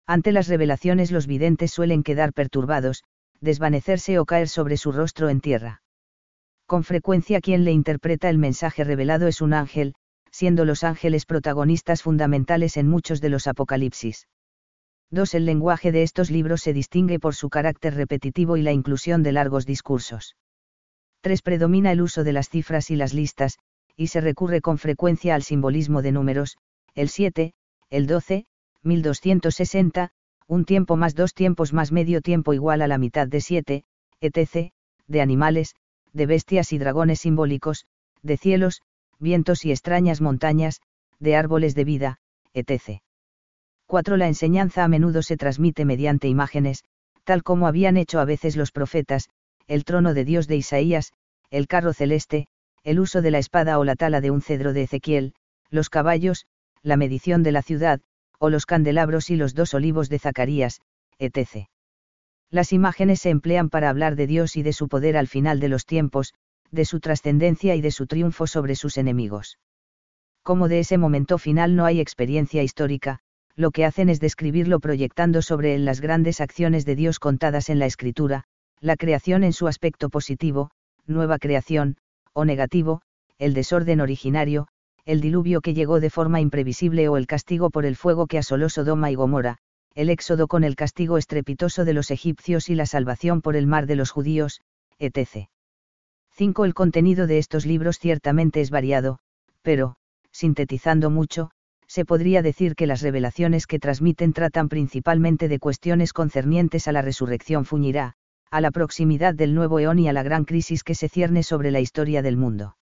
Ante 0.06 0.32
las 0.32 0.48
revelaciones 0.48 1.12
los 1.12 1.26
videntes 1.26 1.72
suelen 1.72 2.04
quedar 2.04 2.34
perturbados, 2.34 3.04
desvanecerse 3.40 4.20
o 4.20 4.26
caer 4.26 4.50
sobre 4.50 4.76
su 4.76 4.92
rostro 4.92 5.30
en 5.30 5.40
tierra. 5.40 5.82
Con 6.66 6.84
frecuencia 6.84 7.40
quien 7.42 7.64
le 7.64 7.72
interpreta 7.72 8.30
el 8.30 8.38
mensaje 8.38 8.84
revelado 8.84 9.28
es 9.28 9.42
un 9.42 9.54
ángel, 9.54 9.96
siendo 10.32 10.66
los 10.66 10.84
ángeles 10.84 11.26
protagonistas 11.26 12.02
fundamentales 12.02 12.78
en 12.78 12.88
muchos 12.88 13.22
de 13.22 13.30
los 13.30 13.48
apocalipsis. 13.48 14.28
2. 15.12 15.34
El 15.36 15.46
lenguaje 15.46 15.92
de 15.92 16.04
estos 16.04 16.32
libros 16.32 16.62
se 16.62 16.72
distingue 16.72 17.20
por 17.20 17.36
su 17.36 17.50
carácter 17.50 17.96
repetitivo 17.96 18.56
y 18.56 18.62
la 18.62 18.72
inclusión 18.72 19.24
de 19.24 19.34
largos 19.34 19.66
discursos. 19.66 20.38
3. 21.22 21.42
Predomina 21.42 21.92
el 21.92 22.02
uso 22.02 22.24
de 22.24 22.32
las 22.32 22.50
cifras 22.50 22.90
y 22.90 22.96
las 22.96 23.14
listas, 23.14 23.60
y 23.98 24.08
se 24.08 24.22
recurre 24.22 24.62
con 24.62 24.78
frecuencia 24.78 25.36
al 25.36 25.44
simbolismo 25.44 26.02
de 26.02 26.14
números, 26.14 26.58
el 26.96 27.10
7, 27.10 27.54
el 27.90 28.08
12, 28.08 28.46
1260, 28.84 30.12
un 30.48 30.66
tiempo 30.66 30.96
más 30.96 31.14
dos 31.14 31.34
tiempos 31.34 31.74
más 31.74 31.92
medio 31.92 32.22
tiempo 32.22 32.54
igual 32.54 32.82
a 32.82 32.88
la 32.88 32.98
mitad 32.98 33.28
de 33.28 33.42
siete, 33.42 33.84
etc., 34.22 34.72
de 35.08 35.22
animales, 35.22 35.76
de 36.14 36.26
bestias 36.26 36.74
y 36.74 36.78
dragones 36.78 37.20
simbólicos, 37.20 37.86
de 38.24 38.38
cielos, 38.38 38.82
vientos 39.20 39.66
y 39.66 39.72
extrañas 39.72 40.22
montañas, 40.22 40.82
de 41.20 41.36
árboles 41.36 41.76
de 41.76 41.84
vida, 41.84 42.20
etc. 42.54 43.02
4. 43.92 44.16
La 44.16 44.30
enseñanza 44.30 44.86
a 44.86 44.88
menudo 44.88 45.22
se 45.22 45.36
transmite 45.36 45.84
mediante 45.84 46.30
imágenes, 46.30 46.86
tal 47.26 47.44
como 47.44 47.68
habían 47.68 47.98
hecho 47.98 48.22
a 48.22 48.26
veces 48.26 48.56
los 48.56 48.72
profetas, 48.72 49.28
el 49.68 49.84
trono 49.84 50.14
de 50.14 50.24
Dios 50.24 50.48
de 50.48 50.56
Isaías, 50.56 51.12
el 51.50 51.68
carro 51.68 51.92
celeste, 51.92 52.48
el 52.86 53.02
uso 53.02 53.22
de 53.22 53.32
la 53.32 53.40
espada 53.40 53.78
o 53.80 53.84
la 53.84 53.98
tala 53.98 54.22
de 54.22 54.32
un 54.32 54.42
cedro 54.42 54.72
de 54.72 54.84
Ezequiel, 54.84 55.34
los 55.70 55.90
caballos, 55.90 56.46
la 56.82 56.96
medición 56.96 57.44
de 57.44 57.52
la 57.52 57.62
ciudad, 57.64 58.00
o 58.40 58.50
los 58.50 58.66
candelabros 58.66 59.30
y 59.30 59.36
los 59.36 59.56
dos 59.56 59.74
olivos 59.74 60.08
de 60.08 60.20
Zacarías, 60.20 60.80
etc. 61.20 61.68
Las 62.50 62.72
imágenes 62.72 63.20
se 63.20 63.30
emplean 63.30 63.70
para 63.70 63.90
hablar 63.90 64.16
de 64.16 64.26
Dios 64.26 64.56
y 64.56 64.64
de 64.64 64.72
su 64.72 64.88
poder 64.88 65.18
al 65.18 65.28
final 65.28 65.60
de 65.60 65.68
los 65.68 65.86
tiempos, 65.86 66.34
de 66.72 66.86
su 66.86 67.02
trascendencia 67.02 67.76
y 67.76 67.82
de 67.82 67.92
su 67.92 68.08
triunfo 68.08 68.48
sobre 68.48 68.76
sus 68.76 68.98
enemigos. 68.98 69.60
Como 70.44 70.70
de 70.70 70.80
ese 70.80 70.98
momento 70.98 71.38
final 71.38 71.76
no 71.76 71.84
hay 71.84 72.00
experiencia 72.00 72.64
histórica, 72.64 73.20
lo 73.62 73.72
que 73.72 73.86
hacen 73.86 74.10
es 74.10 74.20
describirlo 74.20 74.80
proyectando 74.80 75.42
sobre 75.42 75.76
él 75.76 75.86
las 75.86 76.02
grandes 76.02 76.42
acciones 76.42 76.84
de 76.84 76.96
Dios 76.96 77.20
contadas 77.20 77.70
en 77.70 77.80
la 77.80 77.86
Escritura, 77.86 78.44
la 78.82 78.98
creación 78.98 79.44
en 79.44 79.54
su 79.54 79.68
aspecto 79.68 80.10
positivo, 80.10 80.72
nueva 81.06 81.38
creación, 81.38 81.96
o 82.34 82.44
negativo, 82.44 83.02
el 83.38 83.54
desorden 83.54 84.02
originario, 84.02 84.68
el 85.06 85.22
diluvio 85.22 85.62
que 85.62 85.74
llegó 85.74 86.00
de 86.00 86.10
forma 86.10 86.42
imprevisible 86.42 87.08
o 87.08 87.18
el 87.18 87.28
castigo 87.28 87.70
por 87.70 87.86
el 87.86 87.96
fuego 87.96 88.28
que 88.28 88.38
asoló 88.38 88.68
Sodoma 88.68 89.12
y 89.12 89.16
Gomorra, 89.16 89.58
el 89.94 90.10
éxodo 90.10 90.48
con 90.48 90.64
el 90.64 90.76
castigo 90.76 91.18
estrepitoso 91.18 91.86
de 91.86 91.94
los 91.94 92.12
egipcios 92.12 92.70
y 92.70 92.76
la 92.76 92.86
salvación 92.86 93.42
por 93.42 93.56
el 93.56 93.68
mar 93.68 93.88
de 93.88 93.96
los 93.96 94.12
judíos, 94.12 94.62
etc. 95.00 95.50
5. 96.32 96.66
El 96.66 96.74
contenido 96.74 97.28
de 97.28 97.38
estos 97.38 97.66
libros 97.66 98.00
ciertamente 98.00 98.62
es 98.62 98.70
variado, 98.70 99.20
pero, 99.62 99.96
sintetizando 100.32 101.10
mucho, 101.10 101.52
se 101.92 102.06
podría 102.06 102.42
decir 102.42 102.76
que 102.76 102.88
las 102.88 103.02
revelaciones 103.02 103.68
que 103.68 103.78
transmiten 103.78 104.32
tratan 104.32 104.70
principalmente 104.70 105.50
de 105.50 105.60
cuestiones 105.60 106.14
concernientes 106.14 106.88
a 106.88 106.94
la 106.94 107.02
resurrección 107.02 107.66
fuñirá, 107.66 108.14
a 108.50 108.62
la 108.62 108.72
proximidad 108.72 109.36
del 109.36 109.54
nuevo 109.54 109.78
eón 109.78 110.00
y 110.00 110.08
a 110.08 110.14
la 110.14 110.24
gran 110.24 110.46
crisis 110.46 110.86
que 110.86 110.96
se 110.96 111.10
cierne 111.10 111.44
sobre 111.44 111.70
la 111.70 111.82
historia 111.82 112.22
del 112.22 112.38
mundo. 112.38 112.78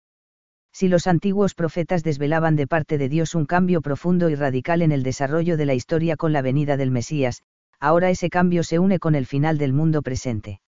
Si 0.74 0.88
los 0.88 1.05
antiguos 1.05 1.53
profetas 1.53 2.01
desvelaban 2.03 2.55
de 2.55 2.65
parte 2.65 2.97
de 2.97 3.07
Dios 3.07 3.35
un 3.35 3.45
cambio 3.45 3.81
profundo 3.81 4.31
y 4.31 4.33
radical 4.33 4.81
en 4.81 4.91
el 4.91 5.03
desarrollo 5.03 5.55
de 5.55 5.67
la 5.67 5.75
historia 5.75 6.15
con 6.15 6.33
la 6.33 6.41
venida 6.41 6.75
del 6.75 6.89
Mesías, 6.89 7.43
ahora 7.79 8.09
ese 8.09 8.31
cambio 8.31 8.63
se 8.63 8.79
une 8.79 8.97
con 8.97 9.13
el 9.13 9.27
final 9.27 9.59
del 9.59 9.71
mundo 9.71 10.01
presente. 10.01 10.62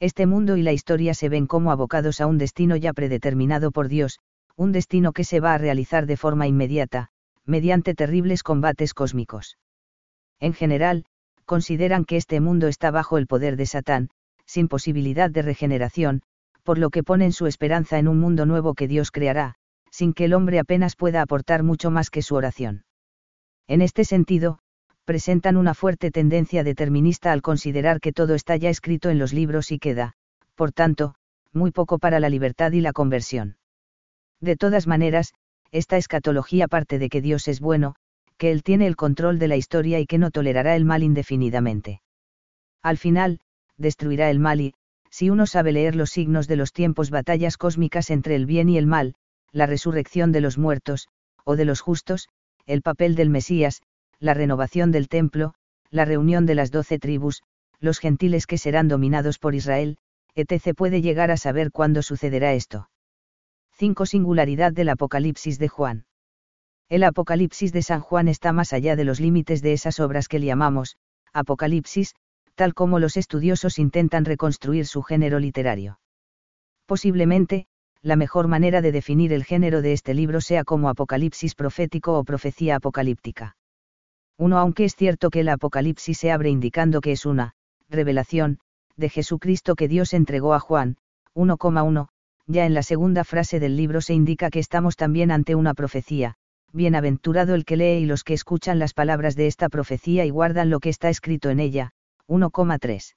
Este 0.00 0.26
mundo 0.26 0.56
y 0.56 0.62
la 0.62 0.72
historia 0.72 1.14
se 1.14 1.28
ven 1.28 1.46
como 1.46 1.70
abocados 1.70 2.20
a 2.20 2.26
un 2.26 2.38
destino 2.38 2.74
ya 2.74 2.92
predeterminado 2.92 3.70
por 3.70 3.86
Dios, 3.86 4.18
un 4.56 4.72
destino 4.72 5.12
que 5.12 5.22
se 5.22 5.38
va 5.38 5.54
a 5.54 5.58
realizar 5.58 6.06
de 6.06 6.16
forma 6.16 6.48
inmediata, 6.48 7.11
mediante 7.46 7.94
terribles 7.94 8.42
combates 8.42 8.94
cósmicos. 8.94 9.58
En 10.40 10.54
general, 10.54 11.04
consideran 11.44 12.04
que 12.04 12.16
este 12.16 12.40
mundo 12.40 12.68
está 12.68 12.90
bajo 12.90 13.18
el 13.18 13.26
poder 13.26 13.56
de 13.56 13.66
Satán, 13.66 14.10
sin 14.46 14.68
posibilidad 14.68 15.30
de 15.30 15.42
regeneración, 15.42 16.22
por 16.62 16.78
lo 16.78 16.90
que 16.90 17.02
ponen 17.02 17.32
su 17.32 17.46
esperanza 17.46 17.98
en 17.98 18.08
un 18.08 18.18
mundo 18.18 18.46
nuevo 18.46 18.74
que 18.74 18.88
Dios 18.88 19.10
creará, 19.10 19.54
sin 19.90 20.14
que 20.14 20.24
el 20.24 20.34
hombre 20.34 20.58
apenas 20.58 20.96
pueda 20.96 21.22
aportar 21.22 21.62
mucho 21.62 21.90
más 21.90 22.10
que 22.10 22.22
su 22.22 22.34
oración. 22.34 22.84
En 23.66 23.82
este 23.82 24.04
sentido, 24.04 24.58
presentan 25.04 25.56
una 25.56 25.74
fuerte 25.74 26.10
tendencia 26.10 26.64
determinista 26.64 27.32
al 27.32 27.42
considerar 27.42 28.00
que 28.00 28.12
todo 28.12 28.34
está 28.34 28.56
ya 28.56 28.70
escrito 28.70 29.10
en 29.10 29.18
los 29.18 29.32
libros 29.32 29.72
y 29.72 29.78
queda, 29.78 30.14
por 30.54 30.72
tanto, 30.72 31.14
muy 31.52 31.70
poco 31.70 31.98
para 31.98 32.20
la 32.20 32.28
libertad 32.30 32.72
y 32.72 32.80
la 32.80 32.92
conversión. 32.92 33.56
De 34.40 34.56
todas 34.56 34.86
maneras, 34.86 35.34
esta 35.72 35.96
escatología 35.96 36.68
parte 36.68 36.98
de 36.98 37.08
que 37.08 37.20
Dios 37.20 37.48
es 37.48 37.60
bueno, 37.60 37.96
que 38.36 38.52
Él 38.52 38.62
tiene 38.62 38.86
el 38.86 38.96
control 38.96 39.38
de 39.38 39.48
la 39.48 39.56
historia 39.56 39.98
y 39.98 40.06
que 40.06 40.18
no 40.18 40.30
tolerará 40.30 40.76
el 40.76 40.84
mal 40.84 41.02
indefinidamente. 41.02 42.02
Al 42.82 42.98
final, 42.98 43.40
destruirá 43.78 44.30
el 44.30 44.38
mal 44.38 44.60
y, 44.60 44.74
si 45.10 45.30
uno 45.30 45.46
sabe 45.46 45.72
leer 45.72 45.96
los 45.96 46.10
signos 46.10 46.46
de 46.46 46.56
los 46.56 46.72
tiempos 46.72 47.10
batallas 47.10 47.56
cósmicas 47.56 48.10
entre 48.10 48.36
el 48.36 48.46
bien 48.46 48.68
y 48.68 48.78
el 48.78 48.86
mal, 48.86 49.14
la 49.50 49.66
resurrección 49.66 50.30
de 50.32 50.40
los 50.40 50.58
muertos, 50.58 51.08
o 51.44 51.56
de 51.56 51.64
los 51.64 51.80
justos, 51.80 52.28
el 52.66 52.82
papel 52.82 53.14
del 53.14 53.30
Mesías, 53.30 53.82
la 54.18 54.34
renovación 54.34 54.92
del 54.92 55.08
templo, 55.08 55.54
la 55.90 56.04
reunión 56.04 56.46
de 56.46 56.54
las 56.54 56.70
doce 56.70 56.98
tribus, 56.98 57.42
los 57.80 57.98
gentiles 57.98 58.46
que 58.46 58.58
serán 58.58 58.88
dominados 58.88 59.38
por 59.38 59.54
Israel, 59.54 59.98
etc. 60.34 60.74
puede 60.76 61.02
llegar 61.02 61.30
a 61.30 61.36
saber 61.36 61.72
cuándo 61.72 62.02
sucederá 62.02 62.54
esto. 62.54 62.88
5. 63.74 64.06
Singularidad 64.06 64.72
del 64.72 64.90
Apocalipsis 64.90 65.58
de 65.58 65.68
Juan. 65.68 66.04
El 66.88 67.04
Apocalipsis 67.04 67.72
de 67.72 67.82
San 67.82 68.00
Juan 68.00 68.28
está 68.28 68.52
más 68.52 68.72
allá 68.72 68.96
de 68.96 69.04
los 69.04 69.18
límites 69.18 69.62
de 69.62 69.72
esas 69.72 69.98
obras 69.98 70.28
que 70.28 70.40
llamamos, 70.40 70.96
Apocalipsis, 71.32 72.14
tal 72.54 72.74
como 72.74 72.98
los 72.98 73.16
estudiosos 73.16 73.78
intentan 73.78 74.24
reconstruir 74.24 74.86
su 74.86 75.02
género 75.02 75.38
literario. 75.38 75.98
Posiblemente, 76.86 77.66
la 78.02 78.16
mejor 78.16 78.46
manera 78.46 78.82
de 78.82 78.92
definir 78.92 79.32
el 79.32 79.44
género 79.44 79.80
de 79.80 79.94
este 79.94 80.12
libro 80.12 80.40
sea 80.40 80.64
como 80.64 80.88
apocalipsis 80.88 81.54
profético 81.54 82.18
o 82.18 82.24
profecía 82.24 82.76
apocalíptica. 82.76 83.56
Uno, 84.36 84.58
aunque 84.58 84.84
es 84.84 84.96
cierto 84.96 85.30
que 85.30 85.40
el 85.40 85.48
Apocalipsis 85.48 86.18
se 86.18 86.30
abre 86.30 86.50
indicando 86.50 87.00
que 87.00 87.12
es 87.12 87.24
una 87.24 87.54
revelación 87.88 88.58
de 88.96 89.08
Jesucristo 89.08 89.76
que 89.76 89.88
Dios 89.88 90.12
entregó 90.12 90.52
a 90.52 90.60
Juan, 90.60 90.96
1,1, 91.34 92.08
ya 92.52 92.66
en 92.66 92.74
la 92.74 92.82
segunda 92.82 93.24
frase 93.24 93.58
del 93.58 93.76
libro 93.76 94.00
se 94.00 94.14
indica 94.14 94.50
que 94.50 94.60
estamos 94.60 94.96
también 94.96 95.30
ante 95.30 95.54
una 95.54 95.74
profecía, 95.74 96.36
bienaventurado 96.72 97.54
el 97.54 97.64
que 97.64 97.76
lee 97.76 98.02
y 98.02 98.06
los 98.06 98.24
que 98.24 98.34
escuchan 98.34 98.78
las 98.78 98.94
palabras 98.94 99.34
de 99.34 99.46
esta 99.46 99.68
profecía 99.68 100.24
y 100.24 100.30
guardan 100.30 100.70
lo 100.70 100.80
que 100.80 100.88
está 100.88 101.08
escrito 101.08 101.50
en 101.50 101.60
ella, 101.60 101.90
1,3. 102.28 103.14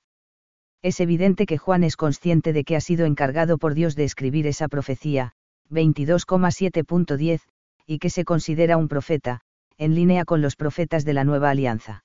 Es 0.82 1.00
evidente 1.00 1.46
que 1.46 1.58
Juan 1.58 1.84
es 1.84 1.98
consciente 1.98 2.54
de 2.54 2.64
que 2.64 2.76
ha 2.76 2.82
sido 2.82 3.06
encargado 3.06 3.58
por 3.58 3.74
Dios 3.74 3.96
de 3.96 4.04
escribir 4.04 4.48
esa 4.48 4.68
profecía, 4.68 5.34
22,7.10, 5.72 7.42
y 7.88 8.00
que 8.00 8.10
se 8.10 8.26
considera 8.26 8.78
un 8.78 8.88
profeta, 8.88 9.42
en 9.78 9.96
línea 9.96 10.26
con 10.26 10.42
los 10.42 10.56
profetas 10.56 11.06
de 11.06 11.14
la 11.14 11.24
nueva 11.24 11.50
alianza. 11.50 12.04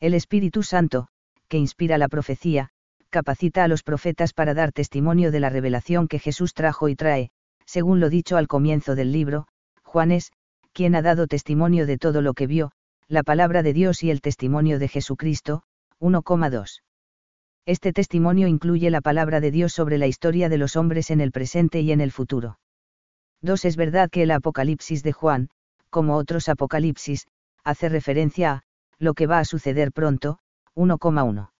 El 0.00 0.14
Espíritu 0.14 0.62
Santo, 0.62 1.08
que 1.48 1.58
inspira 1.58 1.98
la 1.98 2.08
profecía, 2.08 2.70
capacita 3.10 3.64
a 3.64 3.68
los 3.68 3.82
profetas 3.82 4.32
para 4.32 4.54
dar 4.54 4.72
testimonio 4.72 5.30
de 5.30 5.40
la 5.40 5.50
revelación 5.50 6.08
que 6.08 6.18
Jesús 6.18 6.54
trajo 6.54 6.88
y 6.88 6.96
trae, 6.96 7.30
según 7.66 8.00
lo 8.00 8.08
dicho 8.08 8.36
al 8.36 8.48
comienzo 8.48 8.94
del 8.94 9.12
libro, 9.12 9.46
Juan 9.82 10.12
es, 10.12 10.32
quien 10.72 10.94
ha 10.94 11.02
dado 11.02 11.26
testimonio 11.26 11.86
de 11.86 11.98
todo 11.98 12.22
lo 12.22 12.32
que 12.32 12.46
vio, 12.46 12.72
la 13.08 13.22
palabra 13.22 13.62
de 13.62 13.72
Dios 13.72 14.02
y 14.02 14.10
el 14.10 14.20
testimonio 14.20 14.78
de 14.78 14.88
Jesucristo, 14.88 15.62
1,2. 16.00 16.82
Este 17.66 17.92
testimonio 17.92 18.48
incluye 18.48 18.90
la 18.90 19.00
palabra 19.00 19.40
de 19.40 19.50
Dios 19.50 19.72
sobre 19.72 19.98
la 19.98 20.06
historia 20.06 20.48
de 20.48 20.58
los 20.58 20.76
hombres 20.76 21.10
en 21.10 21.20
el 21.20 21.32
presente 21.32 21.80
y 21.80 21.92
en 21.92 22.00
el 22.00 22.12
futuro. 22.12 22.58
2. 23.42 23.64
Es 23.64 23.76
verdad 23.76 24.08
que 24.10 24.22
el 24.22 24.30
Apocalipsis 24.30 25.02
de 25.02 25.12
Juan, 25.12 25.50
como 25.90 26.16
otros 26.16 26.48
Apocalipsis, 26.48 27.26
hace 27.64 27.88
referencia 27.88 28.52
a, 28.52 28.62
lo 28.98 29.14
que 29.14 29.26
va 29.26 29.38
a 29.40 29.44
suceder 29.44 29.92
pronto, 29.92 30.38
1,1 30.74 31.50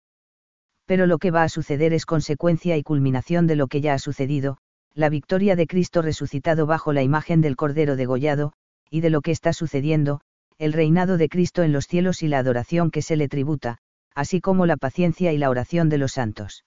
pero 0.91 1.07
lo 1.07 1.19
que 1.19 1.31
va 1.31 1.45
a 1.45 1.49
suceder 1.49 1.93
es 1.93 2.05
consecuencia 2.05 2.77
y 2.77 2.83
culminación 2.83 3.47
de 3.47 3.55
lo 3.55 3.69
que 3.69 3.81
ya 3.81 3.95
ha 3.95 3.99
sucedido, 4.01 4.59
la 4.93 5.09
victoria 5.09 5.55
de 5.55 5.69
Cristo 5.69 6.03
resucitado 6.03 6.67
bajo 6.67 6.93
la 6.93 7.05
imagen 7.05 7.41
del 7.41 7.55
Cordero 7.55 7.95
degollado, 7.95 8.55
y 8.91 9.01
de 9.01 9.09
lo 9.09 9.21
que 9.21 9.31
está 9.31 9.53
sucediendo, 9.53 10.21
el 10.59 10.73
reinado 10.73 11.17
de 11.17 11.29
Cristo 11.29 11.63
en 11.63 11.71
los 11.71 11.87
cielos 11.87 12.25
y 12.25 12.27
la 12.27 12.41
adoración 12.41 12.91
que 12.91 13.03
se 13.03 13.15
le 13.15 13.29
tributa, 13.29 13.79
así 14.17 14.41
como 14.41 14.67
la 14.67 14.77
paciencia 14.77 15.33
y 15.33 15.39
la 15.39 15.49
oración 15.49 15.91
de 15.91 15.99
los 15.99 16.11
santos. 16.11 16.65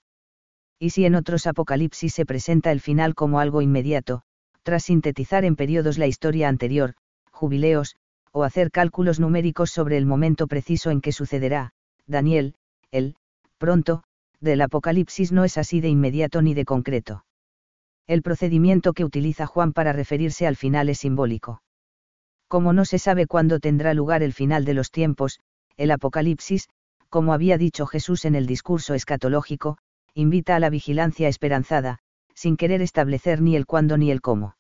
Y 0.79 0.91
si 0.91 1.03
en 1.03 1.15
otros 1.15 1.45
apocalipsis 1.45 2.13
se 2.13 2.25
presenta 2.25 2.71
el 2.71 2.79
final 2.79 3.15
como 3.15 3.41
algo 3.41 3.61
inmediato, 3.61 4.21
tras 4.61 4.83
sintetizar 4.83 5.43
en 5.43 5.57
periodos 5.57 5.97
la 5.97 6.07
historia 6.07 6.47
anterior, 6.47 6.93
jubileos, 7.29 7.97
o 8.31 8.45
hacer 8.45 8.71
cálculos 8.71 9.19
numéricos 9.19 9.71
sobre 9.71 9.97
el 9.97 10.05
momento 10.05 10.47
preciso 10.47 10.91
en 10.91 11.01
que 11.01 11.11
sucederá, 11.11 11.73
Daniel, 12.07 12.55
el, 12.89 13.17
pronto, 13.57 14.03
del 14.43 14.62
Apocalipsis 14.62 15.31
no 15.31 15.43
es 15.45 15.57
así 15.57 15.81
de 15.81 15.89
inmediato 15.89 16.41
ni 16.41 16.53
de 16.53 16.65
concreto. 16.65 17.25
El 18.05 18.21
procedimiento 18.21 18.93
que 18.93 19.05
utiliza 19.05 19.47
Juan 19.47 19.71
para 19.71 19.93
referirse 19.93 20.45
al 20.45 20.57
final 20.57 20.89
es 20.89 21.00
simbólico. 21.00 21.63
Como 22.50 22.73
no 22.73 22.85
se 22.85 23.00
sabe 23.00 23.25
cuándo 23.25 23.59
tendrá 23.59 23.93
lugar 23.93 24.21
el 24.21 24.33
final 24.33 24.65
de 24.65 24.73
los 24.73 24.91
tiempos, 24.91 25.39
el 25.77 25.91
Apocalipsis, 25.91 26.67
como 27.09 27.33
había 27.33 27.57
dicho 27.57 27.85
Jesús 27.85 28.25
en 28.25 28.35
el 28.35 28.45
discurso 28.45 28.93
escatológico, 28.93 29.77
invita 30.13 30.55
a 30.55 30.59
la 30.59 30.69
vigilancia 30.69 31.27
esperanzada, 31.27 32.00
sin 32.35 32.57
querer 32.57 32.81
establecer 32.81 33.41
ni 33.41 33.55
el 33.55 33.65
cuándo 33.65 33.97
ni 33.97 34.12
el 34.12 34.21
cómo. 34.21 34.57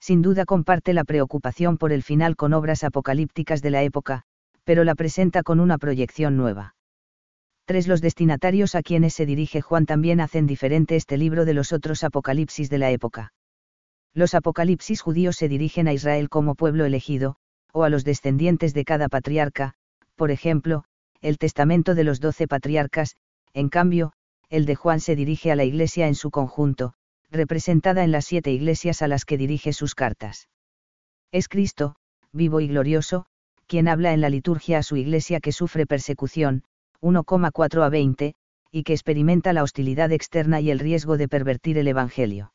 Sin 0.00 0.22
duda 0.22 0.44
comparte 0.44 0.92
la 0.92 1.04
preocupación 1.04 1.76
por 1.76 1.92
el 1.92 2.02
final 2.02 2.36
con 2.36 2.52
obras 2.52 2.84
apocalípticas 2.84 3.62
de 3.62 3.70
la 3.70 3.82
época, 3.82 4.22
pero 4.64 4.84
la 4.84 4.94
presenta 4.94 5.42
con 5.42 5.60
una 5.60 5.78
proyección 5.78 6.36
nueva. 6.36 6.74
3. 7.66 7.88
Los 7.88 8.02
destinatarios 8.02 8.74
a 8.74 8.82
quienes 8.82 9.14
se 9.14 9.24
dirige 9.24 9.62
Juan 9.62 9.86
también 9.86 10.20
hacen 10.20 10.46
diferente 10.46 10.96
este 10.96 11.16
libro 11.16 11.46
de 11.46 11.54
los 11.54 11.72
otros 11.72 12.04
apocalipsis 12.04 12.68
de 12.68 12.76
la 12.76 12.90
época. 12.90 13.32
Los 14.12 14.34
apocalipsis 14.34 15.00
judíos 15.00 15.36
se 15.36 15.48
dirigen 15.48 15.88
a 15.88 15.94
Israel 15.94 16.28
como 16.28 16.56
pueblo 16.56 16.84
elegido, 16.84 17.36
o 17.72 17.84
a 17.84 17.88
los 17.88 18.04
descendientes 18.04 18.74
de 18.74 18.84
cada 18.84 19.08
patriarca, 19.08 19.74
por 20.14 20.30
ejemplo, 20.30 20.84
el 21.22 21.38
testamento 21.38 21.94
de 21.94 22.04
los 22.04 22.20
doce 22.20 22.46
patriarcas, 22.46 23.16
en 23.54 23.70
cambio, 23.70 24.12
el 24.50 24.66
de 24.66 24.74
Juan 24.74 25.00
se 25.00 25.16
dirige 25.16 25.50
a 25.50 25.56
la 25.56 25.64
Iglesia 25.64 26.06
en 26.06 26.14
su 26.14 26.30
conjunto, 26.30 26.92
representada 27.30 28.04
en 28.04 28.12
las 28.12 28.26
siete 28.26 28.52
iglesias 28.52 29.00
a 29.00 29.08
las 29.08 29.24
que 29.24 29.38
dirige 29.38 29.72
sus 29.72 29.94
cartas. 29.94 30.48
Es 31.32 31.48
Cristo, 31.48 31.96
vivo 32.30 32.60
y 32.60 32.68
glorioso, 32.68 33.24
quien 33.66 33.88
habla 33.88 34.12
en 34.12 34.20
la 34.20 34.28
liturgia 34.28 34.78
a 34.78 34.82
su 34.82 34.96
iglesia 34.96 35.40
que 35.40 35.50
sufre 35.50 35.86
persecución, 35.86 36.62
1,4 37.00 37.82
a 37.82 37.88
20, 37.88 38.34
y 38.70 38.82
que 38.82 38.92
experimenta 38.92 39.52
la 39.52 39.62
hostilidad 39.62 40.10
externa 40.12 40.60
y 40.60 40.70
el 40.70 40.78
riesgo 40.78 41.16
de 41.16 41.28
pervertir 41.28 41.78
el 41.78 41.88
Evangelio. 41.88 42.52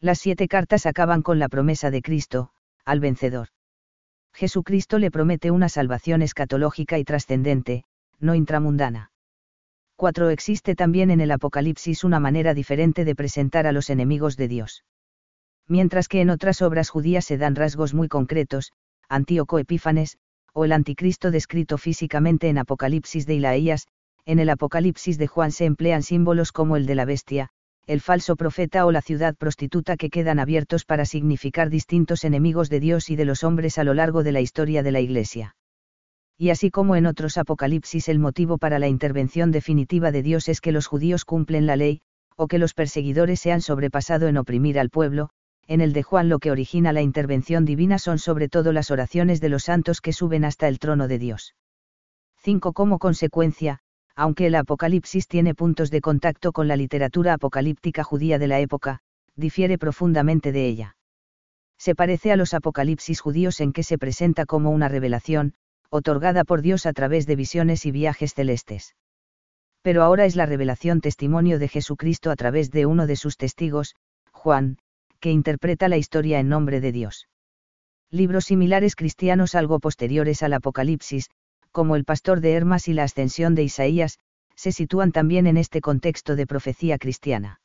Las 0.00 0.18
siete 0.18 0.48
cartas 0.48 0.86
acaban 0.86 1.22
con 1.22 1.38
la 1.38 1.48
promesa 1.48 1.90
de 1.90 2.02
Cristo, 2.02 2.50
al 2.84 3.00
vencedor. 3.00 3.48
Jesucristo 4.32 4.98
le 4.98 5.10
promete 5.10 5.50
una 5.50 5.68
salvación 5.68 6.22
escatológica 6.22 6.98
y 6.98 7.04
trascendente, 7.04 7.84
no 8.18 8.34
intramundana. 8.34 9.12
4. 9.96 10.30
Existe 10.30 10.74
también 10.74 11.10
en 11.10 11.20
el 11.20 11.30
Apocalipsis 11.30 12.04
una 12.04 12.20
manera 12.20 12.54
diferente 12.54 13.04
de 13.04 13.14
presentar 13.14 13.66
a 13.66 13.72
los 13.72 13.90
enemigos 13.90 14.36
de 14.36 14.48
Dios. 14.48 14.84
Mientras 15.68 16.08
que 16.08 16.20
en 16.20 16.30
otras 16.30 16.62
obras 16.62 16.88
judías 16.88 17.24
se 17.24 17.38
dan 17.38 17.54
rasgos 17.54 17.92
muy 17.92 18.08
concretos, 18.08 18.72
Antíoco 19.08 19.58
Epífanes, 19.58 20.18
o 20.52 20.64
el 20.64 20.72
anticristo 20.72 21.30
descrito 21.30 21.78
físicamente 21.78 22.48
en 22.48 22.58
Apocalipsis 22.58 23.26
de 23.26 23.34
Ilaías, 23.34 23.86
en 24.26 24.38
el 24.38 24.50
Apocalipsis 24.50 25.18
de 25.18 25.26
Juan 25.26 25.52
se 25.52 25.64
emplean 25.64 26.02
símbolos 26.02 26.52
como 26.52 26.76
el 26.76 26.86
de 26.86 26.94
la 26.94 27.04
bestia, 27.04 27.50
el 27.86 28.00
falso 28.00 28.36
profeta 28.36 28.86
o 28.86 28.92
la 28.92 29.02
ciudad 29.02 29.34
prostituta 29.36 29.96
que 29.96 30.10
quedan 30.10 30.38
abiertos 30.38 30.84
para 30.84 31.04
significar 31.04 31.70
distintos 31.70 32.24
enemigos 32.24 32.70
de 32.70 32.80
Dios 32.80 33.10
y 33.10 33.16
de 33.16 33.24
los 33.24 33.42
hombres 33.42 33.78
a 33.78 33.84
lo 33.84 33.94
largo 33.94 34.22
de 34.22 34.32
la 34.32 34.40
historia 34.40 34.82
de 34.82 34.92
la 34.92 35.00
Iglesia. 35.00 35.56
Y 36.38 36.50
así 36.50 36.70
como 36.70 36.96
en 36.96 37.06
otros 37.06 37.36
apocalipsis 37.36 38.08
el 38.08 38.18
motivo 38.18 38.58
para 38.58 38.78
la 38.78 38.88
intervención 38.88 39.50
definitiva 39.50 40.12
de 40.12 40.22
Dios 40.22 40.48
es 40.48 40.60
que 40.60 40.72
los 40.72 40.86
judíos 40.86 41.24
cumplen 41.24 41.66
la 41.66 41.76
ley, 41.76 42.00
o 42.36 42.46
que 42.48 42.58
los 42.58 42.72
perseguidores 42.72 43.40
se 43.40 43.52
han 43.52 43.60
sobrepasado 43.60 44.28
en 44.28 44.38
oprimir 44.38 44.78
al 44.78 44.88
pueblo, 44.88 45.30
en 45.70 45.80
el 45.80 45.92
de 45.92 46.02
Juan 46.02 46.28
lo 46.28 46.40
que 46.40 46.50
origina 46.50 46.92
la 46.92 47.00
intervención 47.00 47.64
divina 47.64 48.00
son 48.00 48.18
sobre 48.18 48.48
todo 48.48 48.72
las 48.72 48.90
oraciones 48.90 49.40
de 49.40 49.48
los 49.48 49.62
santos 49.62 50.00
que 50.00 50.12
suben 50.12 50.44
hasta 50.44 50.66
el 50.66 50.80
trono 50.80 51.06
de 51.06 51.20
Dios. 51.20 51.54
5. 52.38 52.72
Como 52.72 52.98
consecuencia, 52.98 53.78
aunque 54.16 54.46
el 54.46 54.56
Apocalipsis 54.56 55.28
tiene 55.28 55.54
puntos 55.54 55.92
de 55.92 56.00
contacto 56.00 56.50
con 56.50 56.66
la 56.66 56.74
literatura 56.74 57.34
apocalíptica 57.34 58.02
judía 58.02 58.40
de 58.40 58.48
la 58.48 58.58
época, 58.58 58.98
difiere 59.36 59.78
profundamente 59.78 60.50
de 60.50 60.66
ella. 60.66 60.96
Se 61.78 61.94
parece 61.94 62.32
a 62.32 62.36
los 62.36 62.52
Apocalipsis 62.52 63.20
judíos 63.20 63.60
en 63.60 63.72
que 63.72 63.84
se 63.84 63.96
presenta 63.96 64.46
como 64.46 64.70
una 64.70 64.88
revelación, 64.88 65.54
otorgada 65.88 66.42
por 66.42 66.62
Dios 66.62 66.84
a 66.84 66.92
través 66.92 67.28
de 67.28 67.36
visiones 67.36 67.86
y 67.86 67.92
viajes 67.92 68.34
celestes. 68.34 68.96
Pero 69.82 70.02
ahora 70.02 70.24
es 70.24 70.34
la 70.34 70.46
revelación 70.46 71.00
testimonio 71.00 71.60
de 71.60 71.68
Jesucristo 71.68 72.32
a 72.32 72.36
través 72.36 72.72
de 72.72 72.86
uno 72.86 73.06
de 73.06 73.14
sus 73.14 73.36
testigos, 73.36 73.94
Juan, 74.32 74.76
que 75.20 75.30
interpreta 75.30 75.88
la 75.88 75.98
historia 75.98 76.40
en 76.40 76.48
nombre 76.48 76.80
de 76.80 76.92
Dios. 76.92 77.28
Libros 78.10 78.46
similares 78.46 78.96
cristianos 78.96 79.54
algo 79.54 79.78
posteriores 79.78 80.42
al 80.42 80.54
Apocalipsis, 80.54 81.30
como 81.70 81.94
El 81.94 82.04
Pastor 82.04 82.40
de 82.40 82.54
Hermas 82.54 82.88
y 82.88 82.94
la 82.94 83.04
Ascensión 83.04 83.54
de 83.54 83.62
Isaías, 83.62 84.18
se 84.56 84.72
sitúan 84.72 85.12
también 85.12 85.46
en 85.46 85.56
este 85.56 85.80
contexto 85.80 86.34
de 86.36 86.46
profecía 86.46 86.98
cristiana. 86.98 87.60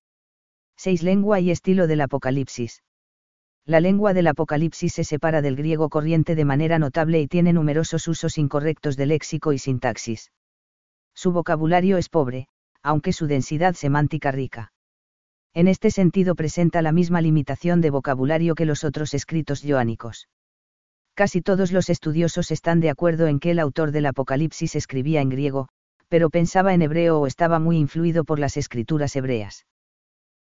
6. 0.77 1.03
Lengua 1.03 1.39
y 1.39 1.51
estilo 1.51 1.87
del 1.87 2.01
Apocalipsis. 2.01 2.83
La 3.65 3.79
lengua 3.79 4.13
del 4.13 4.27
Apocalipsis 4.27 4.93
se 4.93 5.03
separa 5.03 5.41
del 5.41 5.55
griego 5.55 5.89
corriente 5.89 6.35
de 6.35 6.45
manera 6.45 6.77
notable 6.77 7.19
y 7.19 7.27
tiene 7.27 7.51
numerosos 7.51 8.07
usos 8.07 8.37
incorrectos 8.37 8.95
de 8.95 9.07
léxico 9.07 9.53
y 9.53 9.57
sintaxis. 9.57 10.31
Su 11.15 11.31
vocabulario 11.31 11.97
es 11.97 12.09
pobre, 12.09 12.47
aunque 12.83 13.11
su 13.13 13.25
densidad 13.25 13.73
semántica 13.73 14.31
rica. 14.31 14.71
En 15.55 15.69
este 15.69 15.89
sentido 15.89 16.35
presenta 16.35 16.81
la 16.81 16.91
misma 16.91 17.21
limitación 17.21 17.79
de 17.79 17.89
vocabulario 17.89 18.55
que 18.55 18.65
los 18.65 18.83
otros 18.83 19.13
escritos 19.13 19.63
joánicos. 19.65 20.27
Casi 21.13 21.41
todos 21.41 21.71
los 21.71 21.89
estudiosos 21.89 22.51
están 22.51 22.81
de 22.81 22.89
acuerdo 22.89 23.27
en 23.27 23.39
que 23.39 23.51
el 23.51 23.59
autor 23.59 23.91
del 23.91 24.07
Apocalipsis 24.07 24.75
escribía 24.75 25.21
en 25.21 25.29
griego, 25.29 25.69
pero 26.09 26.29
pensaba 26.29 26.73
en 26.73 26.81
hebreo 26.81 27.21
o 27.21 27.25
estaba 27.25 27.59
muy 27.59 27.77
influido 27.77 28.25
por 28.25 28.37
las 28.37 28.57
escrituras 28.57 29.15
hebreas. 29.15 29.65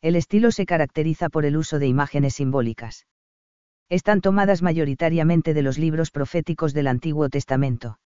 El 0.03 0.15
estilo 0.15 0.53
se 0.53 0.67
caracteriza 0.67 1.31
por 1.31 1.47
el 1.47 1.57
uso 1.57 1.79
de 1.79 1.87
imágenes 1.87 2.35
simbólicas. 2.35 3.07
Están 3.89 4.21
tomadas 4.21 4.61
mayoritariamente 4.61 5.55
de 5.55 5.63
los 5.63 5.79
libros 5.79 6.11
proféticos 6.11 6.75
del 6.75 6.87
Antiguo 6.87 7.31
Testamento. 7.31 7.99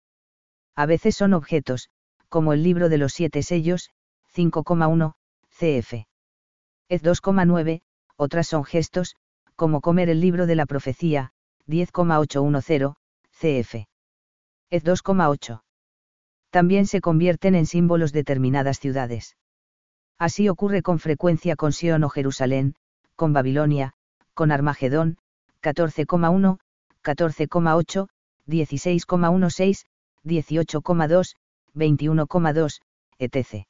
A 0.76 0.86
veces 0.86 1.16
son 1.16 1.34
objetos, 1.34 1.90
como 2.28 2.52
el 2.52 2.62
libro 2.62 2.88
de 2.88 2.98
los 2.98 3.12
siete 3.12 3.42
sellos, 3.42 3.90
5,1, 4.32 5.14
cf. 5.50 6.11
Ez 6.92 7.02
2,9, 7.02 7.80
otras 8.16 8.46
son 8.46 8.64
gestos, 8.64 9.16
como 9.56 9.80
comer 9.80 10.10
el 10.10 10.20
libro 10.20 10.44
de 10.44 10.56
la 10.56 10.66
profecía, 10.66 11.32
10,810, 11.64 12.92
cf. 13.30 13.86
Ez 14.68 14.84
2,8. 14.84 15.62
También 16.50 16.86
se 16.86 17.00
convierten 17.00 17.54
en 17.54 17.64
símbolos 17.64 18.12
determinadas 18.12 18.78
ciudades. 18.78 19.38
Así 20.18 20.50
ocurre 20.50 20.82
con 20.82 20.98
frecuencia 20.98 21.56
con 21.56 21.72
Sion 21.72 22.04
o 22.04 22.10
Jerusalén, 22.10 22.74
con 23.16 23.32
Babilonia, 23.32 23.94
con 24.34 24.52
Armagedón, 24.52 25.16
14,1, 25.62 26.58
14,8, 27.02 28.08
16,16, 28.46 29.86
18,2, 30.24 31.36
21,2, 31.74 32.80
etc. 33.18 33.66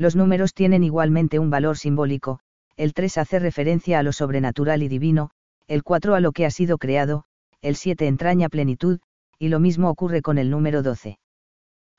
Los 0.00 0.16
números 0.16 0.54
tienen 0.54 0.82
igualmente 0.82 1.38
un 1.38 1.50
valor 1.50 1.76
simbólico, 1.76 2.40
el 2.78 2.94
3 2.94 3.18
hace 3.18 3.38
referencia 3.38 3.98
a 3.98 4.02
lo 4.02 4.12
sobrenatural 4.12 4.82
y 4.82 4.88
divino, 4.88 5.28
el 5.68 5.82
4 5.82 6.14
a 6.14 6.20
lo 6.20 6.32
que 6.32 6.46
ha 6.46 6.50
sido 6.50 6.78
creado, 6.78 7.24
el 7.60 7.76
7 7.76 8.06
entraña 8.06 8.48
plenitud, 8.48 9.00
y 9.38 9.48
lo 9.48 9.60
mismo 9.60 9.90
ocurre 9.90 10.22
con 10.22 10.38
el 10.38 10.48
número 10.48 10.82
12. 10.82 11.18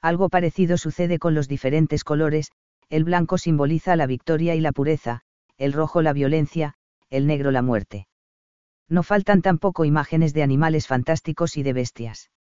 Algo 0.02 0.30
parecido 0.30 0.80
sucede 0.80 1.20
con 1.20 1.36
los 1.36 1.48
diferentes 1.48 2.04
colores, 2.04 2.50
el 2.90 3.04
blanco 3.04 3.38
simboliza 3.38 3.96
la 3.96 4.08
victoria 4.08 4.56
y 4.56 4.62
la 4.62 4.72
pureza, 4.72 5.22
el 5.60 5.72
rojo 5.72 6.02
la 6.02 6.12
violencia, 6.12 6.74
el 7.12 7.28
negro 7.28 7.52
la 7.52 7.62
muerte. 7.62 8.08
No 8.90 9.04
faltan 9.04 9.44
tampoco 9.44 9.86
imágenes 9.86 10.34
de 10.34 10.42
animales 10.42 10.88
fantásticos 10.88 11.56
y 11.56 11.62
de 11.62 11.74
bestias. 11.74 12.32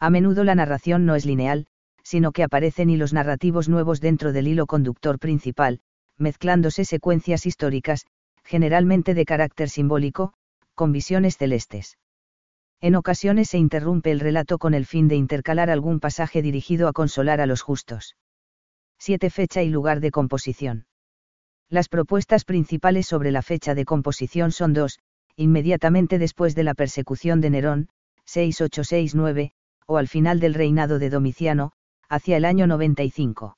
A 0.00 0.08
menudo 0.08 0.44
la 0.44 0.54
narración 0.54 1.04
no 1.04 1.14
es 1.14 1.26
lineal, 1.26 1.66
sino 2.08 2.32
que 2.32 2.42
aparecen 2.42 2.88
hilos 2.88 3.12
narrativos 3.12 3.68
nuevos 3.68 4.00
dentro 4.00 4.32
del 4.32 4.48
hilo 4.48 4.66
conductor 4.66 5.18
principal, 5.18 5.80
mezclándose 6.16 6.86
secuencias 6.86 7.44
históricas, 7.44 8.06
generalmente 8.44 9.12
de 9.12 9.26
carácter 9.26 9.68
simbólico, 9.68 10.32
con 10.74 10.90
visiones 10.90 11.36
celestes. 11.36 11.98
En 12.80 12.94
ocasiones 12.94 13.50
se 13.50 13.58
interrumpe 13.58 14.10
el 14.10 14.20
relato 14.20 14.56
con 14.56 14.72
el 14.72 14.86
fin 14.86 15.06
de 15.06 15.16
intercalar 15.16 15.68
algún 15.68 16.00
pasaje 16.00 16.40
dirigido 16.40 16.88
a 16.88 16.94
consolar 16.94 17.42
a 17.42 17.46
los 17.46 17.60
justos. 17.60 18.16
7. 18.98 19.28
Fecha 19.28 19.62
y 19.62 19.68
lugar 19.68 20.00
de 20.00 20.10
composición. 20.10 20.86
Las 21.68 21.90
propuestas 21.90 22.46
principales 22.46 23.06
sobre 23.06 23.32
la 23.32 23.42
fecha 23.42 23.74
de 23.74 23.84
composición 23.84 24.50
son 24.50 24.72
dos, 24.72 24.98
inmediatamente 25.36 26.18
después 26.18 26.54
de 26.54 26.64
la 26.64 26.72
persecución 26.72 27.42
de 27.42 27.50
Nerón, 27.50 27.88
6869, 28.24 29.52
o 29.84 29.98
al 29.98 30.08
final 30.08 30.40
del 30.40 30.54
reinado 30.54 30.98
de 30.98 31.10
Domiciano, 31.10 31.72
hacia 32.08 32.36
el 32.36 32.44
año 32.44 32.66
95. 32.66 33.56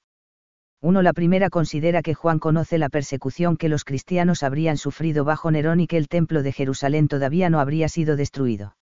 1. 0.82 1.02
La 1.02 1.12
primera 1.12 1.50
considera 1.50 2.02
que 2.02 2.14
Juan 2.14 2.38
conoce 2.38 2.78
la 2.78 2.88
persecución 2.88 3.56
que 3.56 3.68
los 3.68 3.84
cristianos 3.84 4.42
habrían 4.42 4.76
sufrido 4.76 5.24
bajo 5.24 5.50
Nerón 5.50 5.80
y 5.80 5.86
que 5.86 5.98
el 5.98 6.08
templo 6.08 6.42
de 6.42 6.52
Jerusalén 6.52 7.06
todavía 7.06 7.50
no 7.50 7.60
habría 7.60 7.88
sido 7.88 8.16
destruido. 8.16 8.76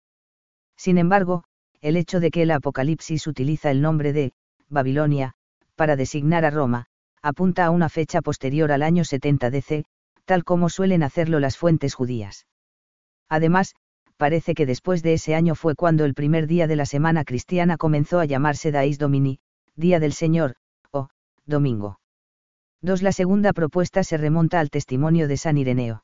Sin 0.76 0.96
embargo, 0.96 1.44
el 1.80 1.96
hecho 1.96 2.20
de 2.20 2.30
que 2.30 2.42
el 2.42 2.50
Apocalipsis 2.52 3.26
utiliza 3.26 3.70
el 3.70 3.82
nombre 3.82 4.12
de 4.12 4.32
Babilonia, 4.68 5.34
para 5.74 5.96
designar 5.96 6.44
a 6.44 6.50
Roma, 6.50 6.86
apunta 7.20 7.66
a 7.66 7.70
una 7.70 7.88
fecha 7.88 8.22
posterior 8.22 8.72
al 8.72 8.82
año 8.82 9.04
70 9.04 9.50
DC, 9.50 9.84
tal 10.24 10.44
como 10.44 10.68
suelen 10.68 11.02
hacerlo 11.02 11.40
las 11.40 11.56
fuentes 11.56 11.94
judías. 11.94 12.46
Además, 13.28 13.74
parece 14.16 14.54
que 14.54 14.66
después 14.66 15.02
de 15.02 15.14
ese 15.14 15.34
año 15.34 15.54
fue 15.54 15.74
cuando 15.74 16.04
el 16.04 16.14
primer 16.14 16.46
día 16.46 16.66
de 16.66 16.76
la 16.76 16.86
semana 16.86 17.24
cristiana 17.24 17.76
comenzó 17.76 18.20
a 18.20 18.24
llamarse 18.24 18.70
Dais 18.70 18.98
Domini, 18.98 19.40
Día 19.78 20.00
del 20.00 20.12
Señor, 20.12 20.56
domingo. 21.46 22.00
2. 22.82 23.00
La 23.02 23.12
segunda 23.12 23.52
propuesta 23.52 24.02
se 24.02 24.16
remonta 24.16 24.58
al 24.58 24.70
testimonio 24.70 25.28
de 25.28 25.36
San 25.36 25.56
Ireneo. 25.56 26.02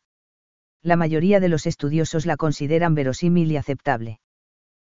La 0.80 0.94
mayoría 0.94 1.40
de 1.40 1.48
los 1.48 1.66
estudiosos 1.66 2.24
la 2.24 2.37
consideran 2.37 2.94
verosímil 2.94 3.50
y 3.50 3.56
aceptable. 3.56 4.20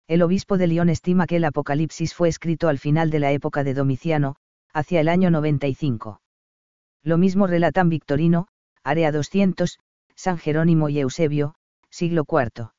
El 0.09 0.23
obispo 0.23 0.57
de 0.57 0.67
León 0.67 0.89
estima 0.89 1.27
que 1.27 1.37
el 1.37 1.45
Apocalipsis 1.45 2.15
fue 2.15 2.31
escrito 2.31 2.69
al 2.69 2.79
final 2.79 3.11
de 3.11 3.19
la 3.19 3.33
época 3.33 3.65
de 3.65 3.75
Domiciano, 3.75 4.37
hacia 4.73 5.03
el 5.03 5.11
año 5.11 5.31
95. 5.31 6.23
Lo 7.03 7.19
mismo 7.19 7.47
relatan 7.47 7.91
Victorino, 7.91 8.47
Area 8.83 9.13
200, 9.13 9.79
San 10.15 10.39
Jerónimo 10.39 10.89
y 10.89 11.01
Eusebio, 11.01 11.55
siglo 11.91 12.25
IV. 12.27 12.71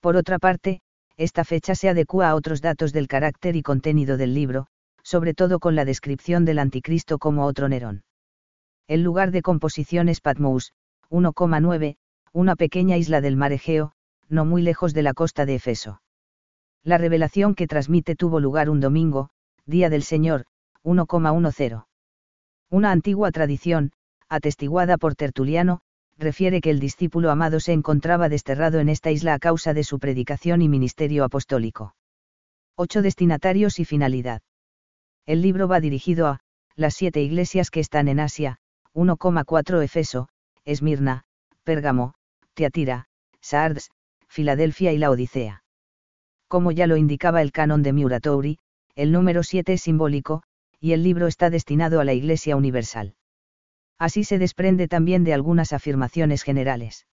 Por 0.00 0.16
otra 0.16 0.38
parte, 0.38 0.80
esta 1.18 1.44
fecha 1.44 1.74
se 1.74 1.90
adecua 1.90 2.30
a 2.30 2.34
otros 2.34 2.62
datos 2.62 2.94
del 2.94 3.06
carácter 3.06 3.54
y 3.54 3.60
contenido 3.62 4.16
del 4.16 4.32
libro, 4.32 4.68
sobre 5.02 5.34
todo 5.34 5.58
con 5.58 5.74
la 5.74 5.84
descripción 5.84 6.44
del 6.44 6.58
anticristo 6.58 7.18
como 7.18 7.46
otro 7.46 7.68
Nerón. 7.68 8.04
El 8.86 9.02
lugar 9.02 9.30
de 9.30 9.42
composición 9.42 10.08
es 10.08 10.20
Patmos, 10.20 10.72
1,9, 11.10 11.96
una 12.32 12.56
pequeña 12.56 12.96
isla 12.96 13.20
del 13.20 13.36
mar 13.36 13.52
Egeo, 13.52 13.92
no 14.28 14.44
muy 14.44 14.62
lejos 14.62 14.94
de 14.94 15.02
la 15.02 15.14
costa 15.14 15.46
de 15.46 15.56
Efeso. 15.56 16.02
La 16.82 16.98
revelación 16.98 17.54
que 17.54 17.66
transmite 17.66 18.16
tuvo 18.16 18.40
lugar 18.40 18.70
un 18.70 18.80
domingo, 18.80 19.30
Día 19.66 19.90
del 19.90 20.02
Señor, 20.02 20.46
1,10. 20.82 21.86
Una 22.70 22.90
antigua 22.90 23.30
tradición, 23.32 23.92
atestiguada 24.28 24.96
por 24.96 25.14
Tertuliano, 25.14 25.80
refiere 26.16 26.60
que 26.60 26.70
el 26.70 26.80
discípulo 26.80 27.30
amado 27.30 27.60
se 27.60 27.72
encontraba 27.72 28.28
desterrado 28.28 28.78
en 28.78 28.88
esta 28.88 29.10
isla 29.10 29.34
a 29.34 29.38
causa 29.38 29.74
de 29.74 29.84
su 29.84 29.98
predicación 29.98 30.62
y 30.62 30.68
ministerio 30.68 31.24
apostólico. 31.24 31.94
8 32.76 33.02
destinatarios 33.02 33.78
y 33.78 33.84
finalidad. 33.84 34.42
El 35.26 35.42
libro 35.42 35.68
va 35.68 35.80
dirigido 35.80 36.26
a, 36.26 36.40
las 36.76 36.94
siete 36.94 37.20
iglesias 37.20 37.70
que 37.70 37.80
están 37.80 38.08
en 38.08 38.20
Asia, 38.20 38.58
1,4 38.94 39.82
Efeso, 39.82 40.28
Esmirna, 40.64 41.24
Pérgamo, 41.64 42.14
Tiatira, 42.54 43.06
Sardes, 43.40 43.90
Filadelfia 44.28 44.92
y 44.92 44.98
la 44.98 45.10
Odisea. 45.10 45.62
Como 46.48 46.72
ya 46.72 46.86
lo 46.86 46.96
indicaba 46.96 47.42
el 47.42 47.52
canon 47.52 47.82
de 47.82 47.92
Muratori, 47.92 48.58
el 48.94 49.12
número 49.12 49.42
7 49.42 49.74
es 49.74 49.82
simbólico, 49.82 50.42
y 50.80 50.92
el 50.92 51.02
libro 51.02 51.26
está 51.26 51.50
destinado 51.50 52.00
a 52.00 52.04
la 52.04 52.12
Iglesia 52.12 52.56
Universal. 52.56 53.14
Así 53.98 54.24
se 54.24 54.38
desprende 54.38 54.88
también 54.88 55.24
de 55.24 55.34
algunas 55.34 55.72
afirmaciones 55.72 56.42
generales. 56.42 57.06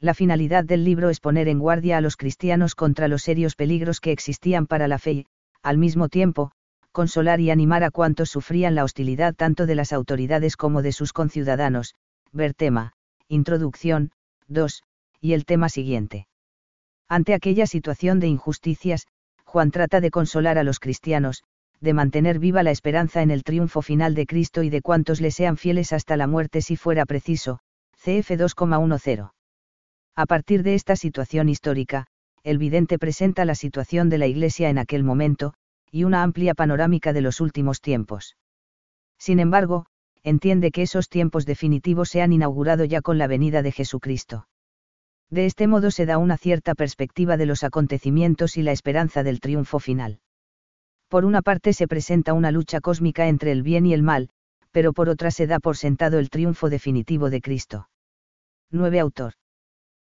La 0.00 0.14
finalidad 0.14 0.64
del 0.64 0.82
libro 0.82 1.10
es 1.10 1.20
poner 1.20 1.46
en 1.48 1.58
guardia 1.58 1.98
a 1.98 2.00
los 2.00 2.16
cristianos 2.16 2.74
contra 2.74 3.06
los 3.06 3.22
serios 3.22 3.54
peligros 3.54 4.00
que 4.00 4.10
existían 4.10 4.66
para 4.66 4.88
la 4.88 4.98
fe 4.98 5.12
y, 5.12 5.26
al 5.62 5.76
mismo 5.76 6.08
tiempo, 6.08 6.52
consolar 6.90 7.38
y 7.38 7.50
animar 7.50 7.84
a 7.84 7.90
cuantos 7.90 8.30
sufrían 8.30 8.74
la 8.74 8.82
hostilidad 8.82 9.34
tanto 9.34 9.66
de 9.66 9.74
las 9.74 9.92
autoridades 9.92 10.56
como 10.56 10.80
de 10.80 10.92
sus 10.92 11.12
conciudadanos. 11.12 11.96
Ver 12.32 12.54
tema, 12.54 12.94
Introducción, 13.28 14.10
2, 14.48 14.82
y 15.20 15.34
el 15.34 15.44
tema 15.44 15.68
siguiente. 15.68 16.28
Ante 17.08 17.34
aquella 17.34 17.66
situación 17.66 18.20
de 18.20 18.28
injusticias, 18.28 19.06
Juan 19.44 19.70
trata 19.70 20.00
de 20.00 20.10
consolar 20.10 20.58
a 20.58 20.64
los 20.64 20.80
cristianos, 20.80 21.44
de 21.80 21.92
mantener 21.92 22.38
viva 22.38 22.62
la 22.62 22.70
esperanza 22.70 23.22
en 23.22 23.30
el 23.30 23.44
triunfo 23.44 23.82
final 23.82 24.14
de 24.14 24.26
Cristo 24.26 24.62
y 24.62 24.70
de 24.70 24.82
cuantos 24.82 25.20
le 25.20 25.30
sean 25.30 25.56
fieles 25.56 25.92
hasta 25.92 26.16
la 26.16 26.26
muerte 26.26 26.62
si 26.62 26.76
fuera 26.76 27.04
preciso. 27.04 27.60
CF 27.96 28.30
2,10. 28.32 29.30
A 30.16 30.26
partir 30.26 30.62
de 30.62 30.74
esta 30.74 30.96
situación 30.96 31.48
histórica, 31.48 32.06
el 32.42 32.58
vidente 32.58 32.98
presenta 32.98 33.44
la 33.44 33.54
situación 33.54 34.08
de 34.08 34.18
la 34.18 34.26
Iglesia 34.26 34.68
en 34.68 34.78
aquel 34.78 35.02
momento, 35.02 35.54
y 35.90 36.04
una 36.04 36.22
amplia 36.22 36.54
panorámica 36.54 37.12
de 37.12 37.20
los 37.20 37.40
últimos 37.40 37.80
tiempos. 37.80 38.36
Sin 39.18 39.38
embargo, 39.38 39.86
entiende 40.22 40.70
que 40.70 40.82
esos 40.82 41.08
tiempos 41.08 41.46
definitivos 41.46 42.08
se 42.08 42.22
han 42.22 42.32
inaugurado 42.32 42.84
ya 42.84 43.00
con 43.00 43.18
la 43.18 43.26
venida 43.26 43.62
de 43.62 43.72
Jesucristo. 43.72 44.46
De 45.30 45.46
este 45.46 45.66
modo 45.66 45.90
se 45.90 46.06
da 46.06 46.18
una 46.18 46.36
cierta 46.36 46.74
perspectiva 46.74 47.36
de 47.36 47.46
los 47.46 47.64
acontecimientos 47.64 48.56
y 48.56 48.62
la 48.62 48.72
esperanza 48.72 49.22
del 49.22 49.40
triunfo 49.40 49.78
final. 49.78 50.20
Por 51.08 51.24
una 51.24 51.42
parte 51.42 51.72
se 51.72 51.88
presenta 51.88 52.32
una 52.32 52.50
lucha 52.50 52.80
cósmica 52.80 53.28
entre 53.28 53.52
el 53.52 53.62
bien 53.62 53.86
y 53.86 53.94
el 53.94 54.02
mal, 54.02 54.30
pero 54.70 54.92
por 54.92 55.08
otra 55.08 55.30
se 55.30 55.46
da 55.46 55.60
por 55.60 55.76
sentado 55.76 56.18
el 56.18 56.30
triunfo 56.30 56.68
definitivo 56.68 57.30
de 57.30 57.40
Cristo. 57.40 57.88
9 58.70 59.00
autor. 59.00 59.34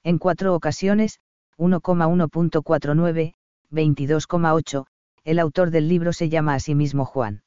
En 0.03 0.17
cuatro 0.17 0.53
ocasiones, 0.53 1.19
1,1.49, 1.57 3.33
22,8, 3.71 4.85
el 5.23 5.39
autor 5.39 5.71
del 5.71 5.87
libro 5.87 6.13
se 6.13 6.29
llama 6.29 6.55
a 6.55 6.59
sí 6.59 6.75
mismo 6.75 7.05
Juan. 7.05 7.43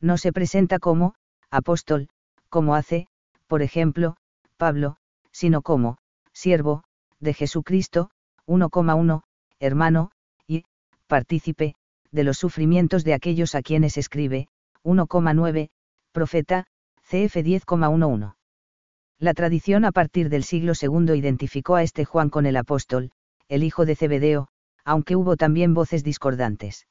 No 0.00 0.18
se 0.18 0.32
presenta 0.32 0.78
como, 0.78 1.14
apóstol, 1.50 2.08
como 2.48 2.74
hace, 2.74 3.08
por 3.46 3.62
ejemplo, 3.62 4.16
Pablo, 4.56 4.96
sino 5.30 5.62
como, 5.62 5.98
siervo, 6.34 6.84
de 7.20 7.32
Jesucristo, 7.32 8.10
1,1, 8.46 9.22
hermano, 9.60 10.10
y, 10.46 10.64
partícipe, 11.06 11.74
de 12.10 12.24
los 12.24 12.36
sufrimientos 12.36 13.04
de 13.04 13.14
aquellos 13.14 13.54
a 13.54 13.62
quienes 13.62 13.96
escribe, 13.96 14.48
1,9, 14.82 15.70
profeta, 16.12 16.66
CF 17.02 17.36
10,11. 17.36 18.34
La 19.18 19.34
tradición 19.34 19.84
a 19.84 19.92
partir 19.92 20.28
del 20.28 20.44
siglo 20.44 20.72
II 20.80 21.14
identificó 21.16 21.76
a 21.76 21.82
este 21.82 22.04
Juan 22.04 22.30
con 22.30 22.46
el 22.46 22.56
apóstol, 22.56 23.10
el 23.48 23.62
hijo 23.62 23.86
de 23.86 23.96
Zebedeo, 23.96 24.48
aunque 24.84 25.16
hubo 25.16 25.36
también 25.36 25.72
voces 25.72 26.04
discordantes. 26.04 26.86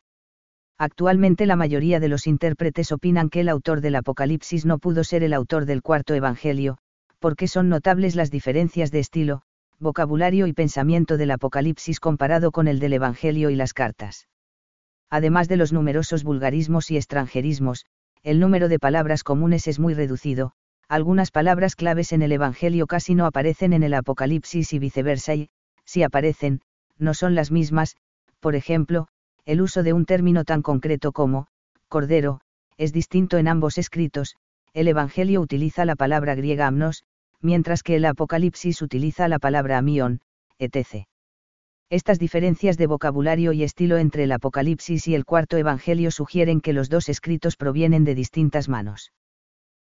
Actualmente 0.78 1.46
la 1.46 1.56
mayoría 1.56 2.00
de 2.00 2.08
los 2.08 2.26
intérpretes 2.26 2.92
opinan 2.92 3.30
que 3.30 3.42
el 3.42 3.50
autor 3.50 3.82
del 3.82 3.96
Apocalipsis 3.96 4.66
no 4.66 4.80
pudo 4.80 5.04
ser 5.04 5.24
el 5.24 5.34
autor 5.34 5.66
del 5.66 5.82
cuarto 5.82 6.16
Evangelio, 6.16 6.78
porque 7.24 7.48
son 7.48 7.70
notables 7.70 8.18
las 8.18 8.32
diferencias 8.32 8.92
de 8.92 9.00
estilo, 9.00 9.44
vocabulario 9.80 10.46
y 10.46 10.52
pensamiento 10.52 11.16
del 11.16 11.32
Apocalipsis 11.32 12.02
comparado 12.02 12.52
con 12.52 12.68
el 12.68 12.80
del 12.80 12.92
Evangelio 12.92 13.50
y 13.50 13.56
las 13.56 13.74
cartas 13.74 14.28
además 15.14 15.48
de 15.48 15.58
los 15.58 15.72
numerosos 15.72 16.24
vulgarismos 16.24 16.90
y 16.90 16.98
extranjerismos, 16.98 17.86
el 18.24 18.40
número 18.40 18.68
de 18.68 18.80
palabras 18.80 19.24
comunes 19.24 19.68
es 19.68 19.78
muy 19.78 19.94
reducido, 19.94 20.54
algunas 20.90 21.30
palabras 21.30 21.76
claves 21.76 22.14
en 22.14 22.24
el 22.24 22.32
Evangelio 22.32 22.88
casi 22.88 23.14
no 23.14 23.28
aparecen 23.28 23.74
en 23.74 23.84
el 23.84 23.94
Apocalipsis 23.94 24.74
y 24.74 24.80
viceversa 24.80 25.36
y, 25.36 25.50
si 25.86 26.02
aparecen, 26.02 26.62
no 26.98 27.14
son 27.14 27.36
las 27.36 27.52
mismas, 27.52 27.96
por 28.40 28.56
ejemplo, 28.56 29.08
el 29.46 29.62
uso 29.62 29.84
de 29.84 29.94
un 29.94 30.06
término 30.06 30.46
tan 30.46 30.64
concreto 30.64 31.12
como, 31.12 31.46
cordero, 31.90 32.42
es 32.78 32.92
distinto 32.92 33.38
en 33.38 33.48
ambos 33.48 33.78
escritos, 33.78 34.36
el 34.74 34.88
Evangelio 34.88 35.42
utiliza 35.42 35.86
la 35.86 35.96
palabra 35.96 36.34
griega 36.34 36.66
amnos, 36.66 37.04
mientras 37.44 37.84
que 37.84 37.98
el 37.98 38.06
Apocalipsis 38.06 38.82
utiliza 38.82 39.28
la 39.28 39.38
palabra 39.38 39.78
amión, 39.78 40.22
etc. 40.58 41.06
Estas 41.90 42.18
diferencias 42.18 42.78
de 42.78 42.88
vocabulario 42.88 43.54
y 43.54 43.64
estilo 43.64 43.98
entre 43.98 44.24
el 44.24 44.32
Apocalipsis 44.32 45.08
y 45.08 45.16
el 45.16 45.26
cuarto 45.26 45.58
Evangelio 45.58 46.10
sugieren 46.10 46.62
que 46.62 46.74
los 46.74 46.90
dos 46.90 47.10
escritos 47.10 47.56
provienen 47.56 48.04
de 48.04 48.16
distintas 48.16 48.70
manos. 48.70 49.12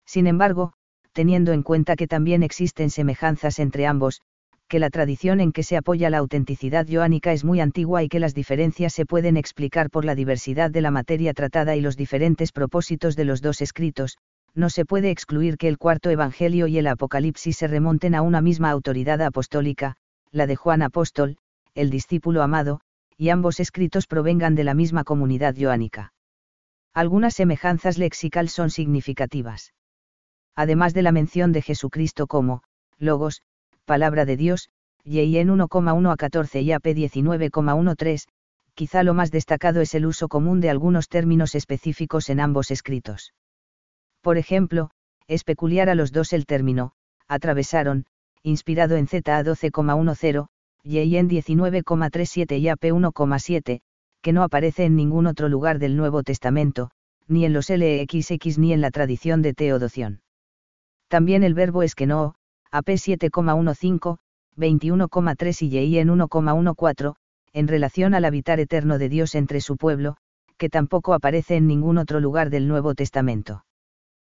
Sin 0.04 0.26
embargo, 0.26 0.74
teniendo 1.12 1.52
en 1.52 1.62
cuenta 1.62 1.96
que 1.96 2.08
también 2.08 2.42
existen 2.42 2.90
semejanzas 2.90 3.58
entre 3.58 3.86
ambos, 3.86 4.20
que 4.68 4.78
la 4.78 4.90
tradición 4.90 5.40
en 5.40 5.52
que 5.52 5.62
se 5.62 5.76
apoya 5.76 6.10
la 6.10 6.18
autenticidad 6.18 6.86
joánica 6.90 7.32
es 7.32 7.44
muy 7.44 7.60
antigua 7.60 8.02
y 8.02 8.08
que 8.08 8.20
las 8.20 8.34
diferencias 8.34 8.92
se 8.92 9.06
pueden 9.06 9.36
explicar 9.36 9.90
por 9.90 10.04
la 10.04 10.14
diversidad 10.14 10.70
de 10.70 10.80
la 10.80 10.90
materia 10.90 11.32
tratada 11.34 11.76
y 11.76 11.80
los 11.80 11.96
diferentes 11.96 12.50
propósitos 12.50 13.14
de 13.14 13.24
los 13.24 13.40
dos 13.40 13.60
escritos, 13.60 14.18
no 14.54 14.70
se 14.70 14.84
puede 14.84 15.10
excluir 15.10 15.56
que 15.56 15.68
el 15.68 15.78
cuarto 15.78 16.10
Evangelio 16.10 16.66
y 16.66 16.78
el 16.78 16.86
Apocalipsis 16.86 17.56
se 17.56 17.66
remonten 17.66 18.14
a 18.14 18.22
una 18.22 18.40
misma 18.40 18.70
autoridad 18.70 19.20
apostólica, 19.20 19.96
la 20.30 20.46
de 20.46 20.56
Juan 20.56 20.82
Apóstol, 20.82 21.38
el 21.74 21.90
discípulo 21.90 22.42
amado, 22.42 22.80
y 23.16 23.30
ambos 23.30 23.60
escritos 23.60 24.06
provengan 24.06 24.54
de 24.54 24.64
la 24.64 24.74
misma 24.74 25.04
comunidad 25.04 25.54
joánica. 25.58 26.12
Algunas 26.92 27.34
semejanzas 27.34 27.98
lexicales 27.98 28.52
son 28.52 28.70
significativas. 28.70 29.74
Además 30.54 30.94
de 30.94 31.02
la 31.02 31.10
mención 31.10 31.50
de 31.50 31.62
Jesucristo 31.62 32.28
como, 32.28 32.62
Logos, 32.98 33.42
Palabra 33.84 34.24
de 34.24 34.36
Dios, 34.36 34.70
y 35.02 35.36
en 35.36 35.48
1,1 35.48 36.12
a 36.12 36.16
14 36.16 36.62
y 36.62 36.72
AP 36.72 36.84
19,13, 36.84 38.26
quizá 38.74 39.02
lo 39.02 39.14
más 39.14 39.30
destacado 39.30 39.80
es 39.80 39.94
el 39.94 40.06
uso 40.06 40.28
común 40.28 40.60
de 40.60 40.70
algunos 40.70 41.08
términos 41.08 41.54
específicos 41.54 42.30
en 42.30 42.40
ambos 42.40 42.70
escritos. 42.70 43.32
Por 44.24 44.38
ejemplo, 44.38 44.88
es 45.28 45.44
peculiar 45.44 45.90
a 45.90 45.94
los 45.94 46.10
dos 46.10 46.32
el 46.32 46.46
término, 46.46 46.92
atravesaron, 47.28 48.06
inspirado 48.42 48.96
en 48.96 49.06
ZA 49.06 49.44
12,10, 49.44 50.46
y 50.82 51.16
en 51.18 51.28
19,37 51.28 52.58
y 52.58 52.68
AP 52.70 52.84
1,7, 52.84 53.82
que 54.22 54.32
no 54.32 54.42
aparece 54.42 54.86
en 54.86 54.96
ningún 54.96 55.26
otro 55.26 55.50
lugar 55.50 55.78
del 55.78 55.98
Nuevo 55.98 56.22
Testamento, 56.22 56.90
ni 57.28 57.44
en 57.44 57.52
los 57.52 57.68
LXX 57.68 58.56
ni 58.56 58.72
en 58.72 58.80
la 58.80 58.90
tradición 58.90 59.42
de 59.42 59.52
Teodoción. 59.52 60.22
También 61.08 61.44
el 61.44 61.52
verbo 61.52 61.82
es 61.82 61.94
que 61.94 62.06
no, 62.06 62.34
AP 62.70 62.88
7,15, 62.92 64.16
21,3 64.56 65.86
y 65.86 65.98
en 65.98 66.08
1,14, 66.08 67.14
en 67.52 67.68
relación 67.68 68.14
al 68.14 68.24
habitar 68.24 68.58
eterno 68.58 68.96
de 68.96 69.10
Dios 69.10 69.34
entre 69.34 69.60
su 69.60 69.76
pueblo, 69.76 70.16
que 70.56 70.70
tampoco 70.70 71.12
aparece 71.12 71.56
en 71.56 71.66
ningún 71.66 71.98
otro 71.98 72.20
lugar 72.20 72.48
del 72.48 72.68
Nuevo 72.68 72.94
Testamento. 72.94 73.64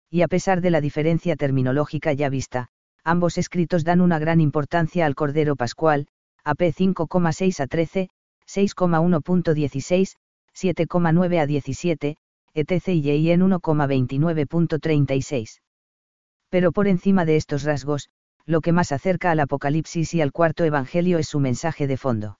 Y 0.09 0.21
a 0.21 0.27
pesar 0.27 0.61
de 0.61 0.71
la 0.71 0.81
diferencia 0.81 1.35
terminológica 1.35 2.13
ya 2.13 2.29
vista, 2.29 2.69
ambos 3.03 3.37
escritos 3.37 3.83
dan 3.83 4.01
una 4.01 4.17
gran 4.19 4.41
importancia 4.41 5.05
al 5.05 5.15
Cordero 5.15 5.55
Pascual, 5.55 6.07
AP 6.43 6.61
5,6 6.61 7.59
a 7.59 7.67
13, 7.67 8.09
6,1.16, 8.47 10.15
7,9 10.55 11.39
a 11.39 11.45
17, 11.45 12.17
etc. 12.53 12.87
y 12.87 13.31
en 13.31 13.41
1,29.36. 13.41 15.59
Pero 16.49 16.71
por 16.71 16.87
encima 16.87 17.25
de 17.25 17.35
estos 17.35 17.63
rasgos, 17.63 18.07
lo 18.45 18.61
que 18.61 18.71
más 18.71 18.93
acerca 18.93 19.31
al 19.31 19.41
Apocalipsis 19.41 20.13
y 20.13 20.21
al 20.21 20.31
cuarto 20.31 20.63
Evangelio 20.63 21.19
es 21.19 21.27
su 21.27 21.41
mensaje 21.41 21.85
de 21.85 21.97
fondo. 21.97 22.39